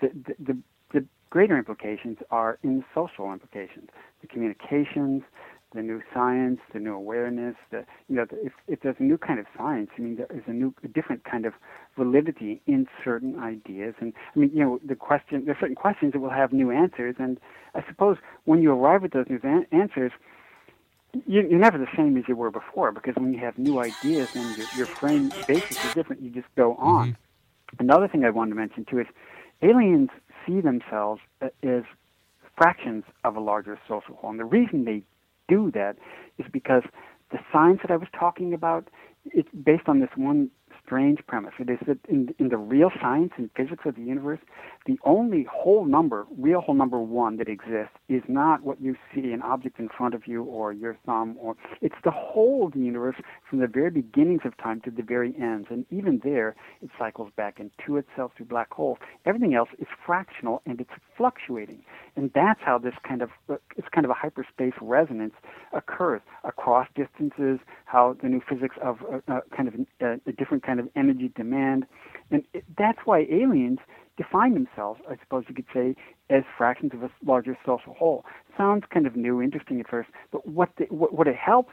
The 0.00 0.08
the, 0.26 0.34
the 0.44 0.58
the 0.94 1.06
greater 1.30 1.56
implications 1.56 2.18
are 2.32 2.58
in 2.64 2.78
the 2.78 2.84
social 2.92 3.32
implications, 3.32 3.88
the 4.20 4.26
communications, 4.26 5.22
the 5.74 5.82
new 5.82 6.02
science, 6.12 6.60
the 6.72 6.78
new 6.78 6.94
awareness, 6.94 7.56
the 7.70 7.84
you 8.08 8.16
know, 8.16 8.26
if 8.42 8.52
if 8.68 8.80
there's 8.80 8.96
a 8.98 9.02
new 9.02 9.18
kind 9.18 9.38
of 9.38 9.46
science, 9.56 9.90
I 9.96 10.00
mean, 10.02 10.16
there 10.16 10.26
is 10.30 10.42
a 10.46 10.52
new, 10.52 10.74
a 10.84 10.88
different 10.88 11.24
kind 11.24 11.46
of 11.46 11.54
validity 11.96 12.60
in 12.66 12.86
certain 13.04 13.38
ideas, 13.38 13.94
and 14.00 14.12
I 14.34 14.38
mean, 14.38 14.50
you 14.54 14.60
know, 14.60 14.80
the 14.86 14.94
question, 14.94 15.44
there's 15.44 15.58
certain 15.60 15.76
questions 15.76 16.12
that 16.12 16.20
will 16.20 16.30
have 16.30 16.52
new 16.52 16.70
answers, 16.70 17.16
and 17.18 17.38
I 17.74 17.84
suppose 17.88 18.16
when 18.44 18.62
you 18.62 18.72
arrive 18.72 19.04
at 19.04 19.12
those 19.12 19.26
new 19.28 19.40
an- 19.42 19.66
answers, 19.72 20.12
you, 21.26 21.42
you're 21.42 21.58
never 21.58 21.78
the 21.78 21.86
same 21.96 22.16
as 22.16 22.24
you 22.28 22.36
were 22.36 22.50
before, 22.50 22.92
because 22.92 23.14
when 23.16 23.32
you 23.32 23.40
have 23.40 23.58
new 23.58 23.78
ideas 23.78 24.28
and 24.34 24.56
your, 24.56 24.66
your 24.76 24.86
frame 24.86 25.30
basis 25.46 25.76
is 25.84 25.94
different, 25.94 26.22
you 26.22 26.30
just 26.30 26.48
go 26.56 26.74
on. 26.76 27.16
Another 27.78 28.08
thing 28.08 28.24
I 28.24 28.30
wanted 28.30 28.50
to 28.50 28.56
mention 28.56 28.84
too 28.84 29.00
is 29.00 29.06
aliens 29.62 30.10
see 30.46 30.60
themselves 30.60 31.20
uh, 31.40 31.48
as 31.62 31.84
fractions 32.56 33.04
of 33.24 33.36
a 33.36 33.40
larger 33.40 33.78
social 33.88 34.14
whole, 34.16 34.30
and 34.30 34.38
the 34.38 34.44
reason 34.44 34.84
they 34.84 35.02
do 35.52 35.70
that 35.72 35.96
is 36.38 36.46
because 36.52 36.82
the 37.30 37.38
science 37.52 37.80
that 37.82 37.90
I 37.90 37.96
was 37.96 38.08
talking 38.18 38.54
about, 38.54 38.88
it's 39.26 39.48
based 39.64 39.88
on 39.88 40.00
this 40.00 40.10
one 40.16 40.50
strange 40.84 41.20
premise. 41.26 41.52
It 41.58 41.70
is 41.70 41.78
that 41.86 41.98
in, 42.08 42.34
in 42.38 42.48
the 42.48 42.56
real 42.56 42.90
science 43.00 43.32
and 43.36 43.48
physics 43.56 43.84
of 43.86 43.94
the 43.94 44.02
universe, 44.02 44.40
the 44.86 44.98
only 45.04 45.46
whole 45.50 45.84
number, 45.84 46.26
real 46.36 46.60
whole 46.60 46.74
number 46.74 46.98
one 46.98 47.36
that 47.36 47.48
exists, 47.48 47.94
is 48.08 48.22
not 48.28 48.62
what 48.62 48.80
you 48.80 48.96
see, 49.14 49.32
an 49.32 49.42
object 49.42 49.78
in 49.78 49.88
front 49.88 50.14
of 50.14 50.26
you 50.26 50.42
or 50.42 50.72
your 50.72 50.96
thumb, 51.06 51.36
or 51.40 51.56
it's 51.80 51.94
the 52.04 52.10
whole 52.10 52.66
of 52.66 52.72
the 52.72 52.80
universe 52.80 53.16
from 53.48 53.60
the 53.60 53.66
very 53.66 53.90
beginnings 53.90 54.42
of 54.44 54.56
time 54.58 54.80
to 54.82 54.90
the 54.90 55.02
very 55.02 55.34
ends. 55.40 55.68
And 55.70 55.86
even 55.90 56.20
there, 56.22 56.54
it 56.82 56.90
cycles 56.98 57.30
back 57.36 57.60
into 57.60 57.96
itself 57.96 58.32
through 58.36 58.46
black 58.46 58.72
holes. 58.72 58.98
Everything 59.24 59.54
else 59.54 59.70
is 59.78 59.88
fractional 60.04 60.62
and 60.66 60.80
it's 60.80 60.90
fluctuating. 61.16 61.82
And 62.14 62.30
that's 62.34 62.60
how 62.62 62.78
this 62.78 62.94
kind 63.08 63.22
of 63.22 63.30
it's 63.76 63.88
kind 63.90 64.04
of 64.04 64.10
a 64.10 64.14
hyperspace 64.14 64.74
resonance 64.80 65.34
occurs 65.72 66.20
across 66.44 66.86
distances. 66.94 67.58
How 67.86 68.16
the 68.20 68.28
new 68.28 68.42
physics 68.46 68.76
of 68.82 68.98
uh, 69.10 69.32
uh, 69.32 69.40
kind 69.56 69.68
of 69.68 69.74
a, 70.00 70.20
a 70.28 70.32
different 70.32 70.62
kind 70.62 70.78
of 70.78 70.88
energy 70.94 71.32
demand, 71.34 71.86
and 72.30 72.44
it, 72.52 72.64
that's 72.76 72.98
why 73.06 73.26
aliens 73.30 73.78
define 74.18 74.52
themselves, 74.52 75.00
I 75.08 75.16
suppose 75.22 75.44
you 75.48 75.54
could 75.54 75.66
say, 75.72 75.96
as 76.28 76.42
fractions 76.58 76.92
of 76.92 77.02
a 77.02 77.10
larger 77.24 77.56
social 77.64 77.94
whole. 77.94 78.26
Sounds 78.58 78.84
kind 78.92 79.06
of 79.06 79.16
new, 79.16 79.40
interesting 79.40 79.80
at 79.80 79.88
first, 79.88 80.10
but 80.30 80.46
what 80.46 80.68
the, 80.76 80.84
what, 80.90 81.14
what 81.14 81.26
it 81.26 81.36
helps 81.36 81.72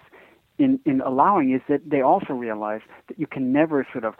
in 0.57 0.79
in 0.85 1.01
allowing 1.01 1.53
is 1.53 1.61
that 1.67 1.81
they 1.89 2.01
also 2.01 2.33
realize 2.33 2.81
that 3.07 3.19
you 3.19 3.27
can 3.27 3.51
never 3.51 3.85
sort 3.91 4.05
of 4.05 4.13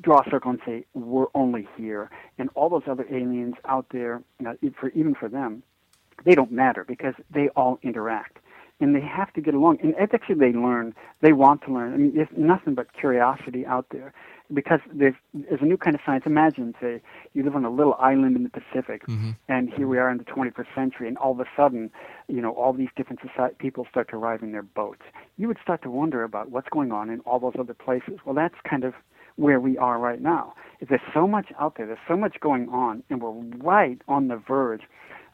draw 0.00 0.20
a 0.20 0.30
circle 0.30 0.50
and 0.50 0.60
say 0.66 0.84
we're 0.94 1.26
only 1.34 1.66
here, 1.76 2.10
and 2.38 2.50
all 2.54 2.68
those 2.68 2.82
other 2.86 3.06
aliens 3.10 3.54
out 3.64 3.86
there, 3.90 4.22
you 4.38 4.44
know, 4.44 4.56
for 4.78 4.90
even 4.90 5.14
for 5.14 5.28
them, 5.28 5.62
they 6.24 6.34
don't 6.34 6.52
matter 6.52 6.84
because 6.84 7.14
they 7.30 7.48
all 7.56 7.78
interact. 7.82 8.38
And 8.80 8.96
they 8.96 9.00
have 9.00 9.32
to 9.34 9.40
get 9.40 9.54
along. 9.54 9.78
And 9.80 9.94
actually, 9.96 10.34
they 10.34 10.52
learn. 10.52 10.92
They 11.20 11.32
want 11.32 11.62
to 11.62 11.72
learn. 11.72 11.94
I 11.94 11.96
mean, 11.98 12.14
there's 12.16 12.26
nothing 12.36 12.74
but 12.74 12.92
curiosity 12.92 13.64
out 13.64 13.86
there 13.90 14.12
because 14.52 14.80
there's, 14.92 15.14
there's 15.32 15.60
a 15.62 15.64
new 15.64 15.76
kind 15.76 15.94
of 15.94 16.00
science. 16.04 16.24
Imagine, 16.26 16.74
say, 16.80 17.00
you 17.32 17.44
live 17.44 17.54
on 17.54 17.64
a 17.64 17.70
little 17.70 17.94
island 18.00 18.34
in 18.34 18.42
the 18.42 18.50
Pacific, 18.50 19.06
mm-hmm. 19.06 19.30
and 19.48 19.72
here 19.72 19.86
we 19.86 19.98
are 19.98 20.10
in 20.10 20.18
the 20.18 20.24
21st 20.24 20.74
century, 20.74 21.06
and 21.06 21.16
all 21.18 21.30
of 21.30 21.38
a 21.38 21.46
sudden, 21.56 21.90
you 22.26 22.40
know, 22.40 22.50
all 22.52 22.72
these 22.72 22.88
different 22.96 23.20
society, 23.20 23.54
people 23.58 23.86
start 23.88 24.08
to 24.08 24.16
arrive 24.16 24.42
in 24.42 24.50
their 24.50 24.62
boats. 24.62 25.02
You 25.38 25.46
would 25.48 25.58
start 25.62 25.82
to 25.82 25.90
wonder 25.90 26.24
about 26.24 26.50
what's 26.50 26.68
going 26.68 26.90
on 26.90 27.08
in 27.08 27.20
all 27.20 27.38
those 27.38 27.54
other 27.58 27.74
places. 27.74 28.18
Well, 28.24 28.34
that's 28.34 28.56
kind 28.68 28.82
of 28.82 28.94
where 29.36 29.60
we 29.60 29.78
are 29.78 29.98
right 29.98 30.20
now. 30.20 30.54
There's 30.86 31.00
so 31.14 31.26
much 31.26 31.52
out 31.60 31.76
there, 31.76 31.86
there's 31.86 31.98
so 32.08 32.16
much 32.16 32.40
going 32.40 32.68
on, 32.68 33.02
and 33.08 33.22
we're 33.22 33.30
right 33.58 34.00
on 34.08 34.28
the 34.28 34.36
verge 34.36 34.82